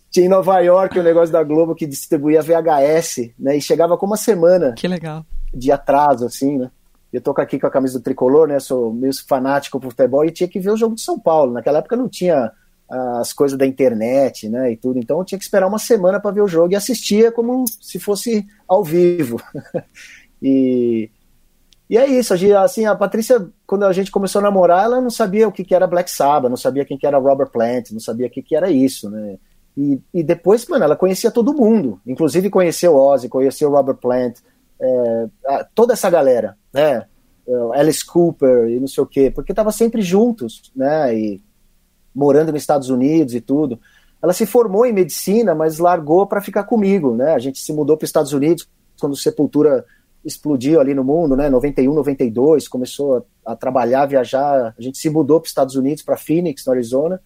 Tinha 0.08 0.26
em 0.26 0.28
Nova 0.28 0.60
York 0.60 0.96
o 0.96 1.00
um 1.00 1.04
negócio 1.04 1.32
da 1.32 1.42
Globo 1.42 1.74
que 1.74 1.86
distribuía 1.86 2.40
VHS, 2.40 3.32
né? 3.36 3.56
E 3.56 3.60
chegava 3.60 3.98
com 3.98 4.06
uma 4.06 4.16
semana. 4.16 4.72
Que 4.74 4.86
legal. 4.86 5.26
De 5.52 5.72
atraso, 5.72 6.26
assim, 6.26 6.56
né? 6.56 6.70
Eu 7.12 7.20
tô 7.20 7.32
aqui 7.32 7.58
com 7.58 7.66
a 7.66 7.70
camisa 7.70 7.98
do 7.98 8.02
tricolor, 8.02 8.46
né? 8.46 8.60
Sou 8.60 8.92
meio 8.92 9.12
fanático 9.26 9.80
por 9.80 9.90
futebol 9.90 10.24
e 10.24 10.30
tinha 10.30 10.48
que 10.48 10.60
ver 10.60 10.70
o 10.70 10.76
jogo 10.76 10.94
de 10.94 11.00
São 11.00 11.18
Paulo. 11.18 11.52
Naquela 11.52 11.78
época 11.78 11.96
não 11.96 12.08
tinha 12.08 12.52
as 12.88 13.32
coisas 13.32 13.58
da 13.58 13.66
internet, 13.66 14.48
né, 14.48 14.72
e 14.72 14.76
tudo. 14.76 14.98
Então 14.98 15.18
eu 15.18 15.24
tinha 15.24 15.38
que 15.38 15.44
esperar 15.44 15.66
uma 15.66 15.78
semana 15.78 16.20
para 16.20 16.30
ver 16.30 16.42
o 16.42 16.48
jogo 16.48 16.72
e 16.72 16.76
assistia 16.76 17.32
como 17.32 17.64
se 17.80 17.98
fosse 17.98 18.46
ao 18.68 18.84
vivo. 18.84 19.40
e, 20.42 21.10
e 21.88 21.98
é 21.98 22.06
isso, 22.06 22.34
assim, 22.58 22.86
a 22.86 22.94
Patrícia, 22.94 23.46
quando 23.66 23.84
a 23.84 23.92
gente 23.92 24.10
começou 24.10 24.40
a 24.40 24.42
namorar, 24.42 24.84
ela 24.84 25.00
não 25.00 25.10
sabia 25.10 25.48
o 25.48 25.52
que, 25.52 25.64
que 25.64 25.74
era 25.74 25.86
Black 25.86 26.10
Sabbath, 26.10 26.50
não 26.50 26.56
sabia 26.56 26.84
quem 26.84 26.98
que 26.98 27.06
era 27.06 27.18
Robert 27.18 27.50
Plant, 27.50 27.90
não 27.90 28.00
sabia 28.00 28.26
o 28.26 28.30
que, 28.30 28.42
que 28.42 28.56
era 28.56 28.70
isso, 28.70 29.10
né. 29.10 29.38
E, 29.76 30.00
e 30.12 30.22
depois, 30.22 30.66
mano, 30.68 30.84
ela 30.84 30.94
conhecia 30.94 31.30
todo 31.30 31.54
mundo, 31.54 32.00
inclusive 32.06 32.48
conheceu 32.48 32.94
Ozzy, 32.94 33.28
conheceu 33.28 33.70
Robert 33.70 33.96
Plant, 33.96 34.38
é, 34.80 35.26
toda 35.74 35.94
essa 35.94 36.08
galera, 36.08 36.56
né, 36.72 37.06
Alice 37.74 38.04
Cooper 38.04 38.68
e 38.68 38.78
não 38.78 38.86
sei 38.86 39.02
o 39.02 39.06
quê, 39.06 39.30
porque 39.30 39.52
tava 39.52 39.72
sempre 39.72 40.00
juntos, 40.00 40.72
né, 40.74 41.14
e 41.14 41.42
morando 42.14 42.52
nos 42.52 42.62
Estados 42.62 42.88
Unidos 42.88 43.34
e 43.34 43.40
tudo. 43.40 43.80
Ela 44.22 44.32
se 44.32 44.46
formou 44.46 44.86
em 44.86 44.92
medicina, 44.92 45.54
mas 45.54 45.78
largou 45.78 46.26
para 46.26 46.40
ficar 46.40 46.64
comigo, 46.64 47.14
né? 47.14 47.34
A 47.34 47.38
gente 47.38 47.58
se 47.58 47.72
mudou 47.72 47.96
para 47.96 48.04
os 48.04 48.08
Estados 48.08 48.32
Unidos 48.32 48.66
quando 48.98 49.16
Sepultura 49.16 49.84
explodiu 50.24 50.80
ali 50.80 50.94
no 50.94 51.04
mundo, 51.04 51.36
né? 51.36 51.50
91, 51.50 51.92
92, 51.92 52.66
começou 52.66 53.26
a, 53.44 53.54
trabalhar, 53.54 54.06
viajar. 54.06 54.74
A 54.78 54.80
gente 54.82 54.96
se 54.96 55.10
mudou 55.10 55.40
para 55.40 55.44
os 55.44 55.50
Estados 55.50 55.76
Unidos, 55.76 56.02
para 56.02 56.16
Phoenix, 56.16 56.64
no 56.64 56.72
Arizona, 56.72 57.20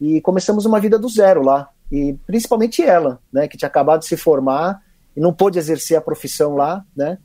e 0.00 0.20
começamos 0.22 0.64
uma 0.64 0.80
vida 0.80 0.98
do 0.98 1.08
zero 1.08 1.42
lá. 1.42 1.68
E 1.92 2.16
principalmente 2.26 2.82
ela, 2.82 3.20
né? 3.30 3.46
Que 3.46 3.58
tinha 3.58 3.68
acabado 3.68 4.00
de 4.00 4.06
se 4.06 4.16
formar 4.16 4.82
e 5.14 5.20
não 5.20 5.34
pôde 5.34 5.58
exercer 5.58 5.98
a 5.98 6.00
profissão 6.00 6.54
lá, 6.54 6.82
né? 6.96 7.18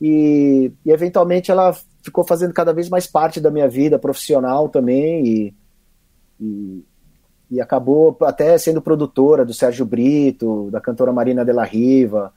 E, 0.00 0.72
e 0.84 0.90
eventualmente 0.92 1.50
ela 1.50 1.76
ficou 2.04 2.22
fazendo 2.22 2.52
cada 2.52 2.72
vez 2.72 2.88
mais 2.88 3.06
parte 3.06 3.40
da 3.40 3.50
minha 3.50 3.68
vida 3.68 3.98
profissional 3.98 4.68
também 4.68 5.26
e, 5.26 5.54
e 7.52 7.60
acabou 7.60 8.16
até 8.22 8.56
sendo 8.56 8.80
produtora 8.80 9.44
do 9.44 9.52
Sérgio 9.52 9.84
Brito, 9.84 10.70
da 10.70 10.80
cantora 10.80 11.12
Marina 11.12 11.44
de 11.44 11.52
la 11.52 11.64
Riva, 11.64 12.32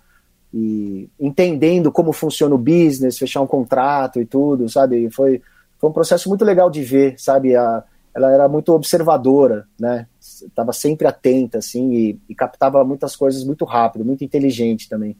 e 0.53 1.09
entendendo 1.17 1.89
como 1.89 2.11
funciona 2.11 2.53
o 2.53 2.57
business, 2.57 3.17
fechar 3.17 3.39
um 3.39 3.47
contrato 3.47 4.19
e 4.19 4.25
tudo, 4.25 4.67
sabe? 4.67 5.09
Foi, 5.09 5.41
foi 5.79 5.89
um 5.89 5.93
processo 5.93 6.27
muito 6.27 6.43
legal 6.43 6.69
de 6.69 6.83
ver, 6.83 7.17
sabe? 7.17 7.55
A, 7.55 7.81
ela 8.13 8.29
era 8.29 8.49
muito 8.49 8.73
observadora, 8.73 9.65
né? 9.79 10.05
Estava 10.19 10.73
sempre 10.73 11.07
atenta, 11.07 11.59
assim, 11.59 11.93
e, 11.93 12.19
e 12.27 12.35
captava 12.35 12.83
muitas 12.83 13.15
coisas 13.15 13.45
muito 13.45 13.63
rápido, 13.63 14.03
muito 14.03 14.25
inteligente 14.25 14.89
também. 14.89 15.15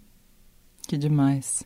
Que 0.85 0.97
demais. 0.97 1.63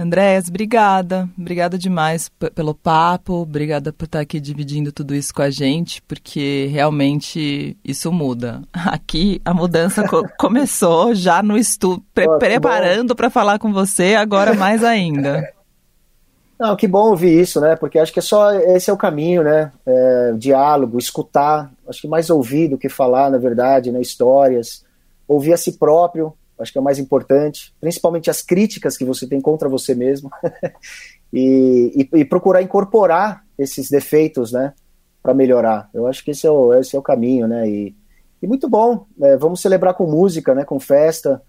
Andréas, 0.00 0.48
obrigada. 0.48 1.28
Obrigada 1.38 1.76
demais 1.76 2.30
pelo 2.54 2.74
papo, 2.74 3.34
obrigada 3.34 3.92
por 3.92 4.06
estar 4.06 4.20
aqui 4.20 4.40
dividindo 4.40 4.90
tudo 4.90 5.14
isso 5.14 5.34
com 5.34 5.42
a 5.42 5.50
gente, 5.50 6.00
porque 6.02 6.70
realmente 6.72 7.76
isso 7.84 8.10
muda. 8.10 8.62
Aqui 8.72 9.42
a 9.44 9.52
mudança 9.52 10.08
co 10.08 10.26
começou 10.38 11.14
já 11.14 11.42
no 11.42 11.58
estudo, 11.58 12.02
pre 12.14 12.26
oh, 12.26 12.38
preparando 12.38 13.14
para 13.14 13.28
falar 13.28 13.58
com 13.58 13.74
você, 13.74 14.14
agora 14.14 14.54
mais 14.54 14.82
ainda. 14.82 15.46
Não, 16.58 16.74
que 16.76 16.88
bom 16.88 17.10
ouvir 17.10 17.38
isso, 17.38 17.60
né? 17.60 17.76
Porque 17.76 17.98
acho 17.98 18.12
que 18.12 18.20
é 18.20 18.22
só 18.22 18.52
esse 18.52 18.88
é 18.88 18.92
o 18.92 18.96
caminho, 18.96 19.42
né? 19.42 19.70
É, 19.84 20.34
diálogo, 20.38 20.98
escutar. 20.98 21.70
Acho 21.86 22.00
que 22.00 22.08
mais 22.08 22.30
ouvir 22.30 22.68
do 22.68 22.78
que 22.78 22.88
falar, 22.88 23.30
na 23.30 23.38
verdade, 23.38 23.92
né? 23.92 24.00
Histórias, 24.00 24.82
ouvir 25.28 25.52
a 25.52 25.56
si 25.58 25.72
próprio, 25.72 26.34
acho 26.60 26.72
que 26.72 26.78
é 26.78 26.80
o 26.80 26.84
mais 26.84 26.98
importante, 26.98 27.74
principalmente 27.80 28.30
as 28.30 28.42
críticas 28.42 28.96
que 28.96 29.04
você 29.04 29.26
tem 29.26 29.40
contra 29.40 29.68
você 29.68 29.94
mesmo, 29.94 30.30
e, 31.32 32.06
e, 32.12 32.18
e, 32.18 32.24
procurar 32.24 32.62
incorporar 32.62 33.44
esses 33.58 33.88
defeitos, 33.88 34.52
né, 34.52 34.74
para 35.22 35.34
melhorar. 35.34 35.88
Eu 35.92 36.06
acho 36.06 36.24
que 36.24 36.30
esse 36.30 36.46
é 36.46 36.50
o, 36.50 36.74
esse 36.74 36.94
é 36.94 36.98
o 36.98 37.02
caminho, 37.02 37.46
né, 37.46 37.68
e, 37.68 37.94
e 38.42 38.46
muito 38.46 38.68
bom, 38.68 39.06
né, 39.16 39.36
vamos 39.36 39.60
celebrar 39.60 39.94
com 39.94 40.06
música, 40.06 40.54
né, 40.54 40.64
com 40.64 40.78
festa, 40.78 41.42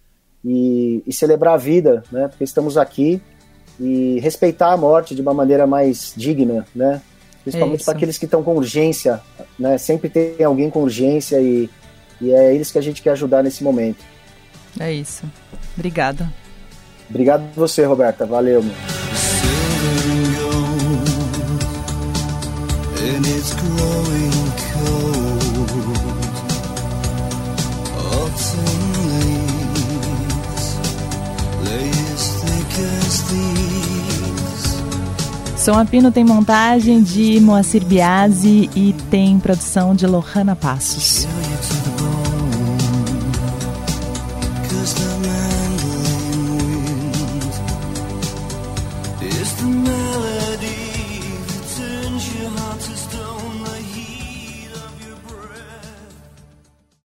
e, 0.44 1.04
e 1.06 1.14
celebrar 1.14 1.54
a 1.54 1.58
vida, 1.58 2.04
né, 2.12 2.28
porque 2.28 2.44
estamos 2.44 2.78
aqui, 2.78 3.22
e 3.80 4.20
respeitar 4.20 4.72
a 4.72 4.78
morte 4.78 5.16
de 5.16 5.22
uma 5.22 5.34
maneira 5.34 5.66
mais 5.68 6.14
digna, 6.16 6.66
né, 6.74 7.02
principalmente 7.44 7.84
para 7.84 7.94
aqueles 7.94 8.18
que 8.18 8.26
estão 8.26 8.44
com 8.44 8.56
urgência, 8.56 9.20
né, 9.58 9.78
sempre 9.78 10.10
tem 10.10 10.44
alguém 10.44 10.70
com 10.70 10.84
urgência, 10.84 11.42
e, 11.42 11.70
e 12.20 12.32
é 12.32 12.54
eles 12.54 12.72
que 12.72 12.78
a 12.78 12.82
gente 12.82 13.02
quer 13.02 13.12
ajudar 13.12 13.44
nesse 13.44 13.64
momento. 13.64 14.04
É 14.80 14.92
isso. 14.92 15.24
Obrigada. 15.76 16.32
Obrigado 17.10 17.44
você, 17.56 17.86
Roberta. 17.86 18.26
Valeu. 18.26 18.64
Meu. 18.64 18.74
Som 35.64 35.78
Apino 35.78 36.12
tem 36.12 36.26
montagem 36.26 37.04
de 37.04 37.40
Moacir 37.40 37.86
Biasi 37.86 38.68
e 38.76 38.94
tem 39.12 39.38
produção 39.40 39.94
de 39.94 40.08
Lohana 40.08 40.56
Passos. 40.56 41.28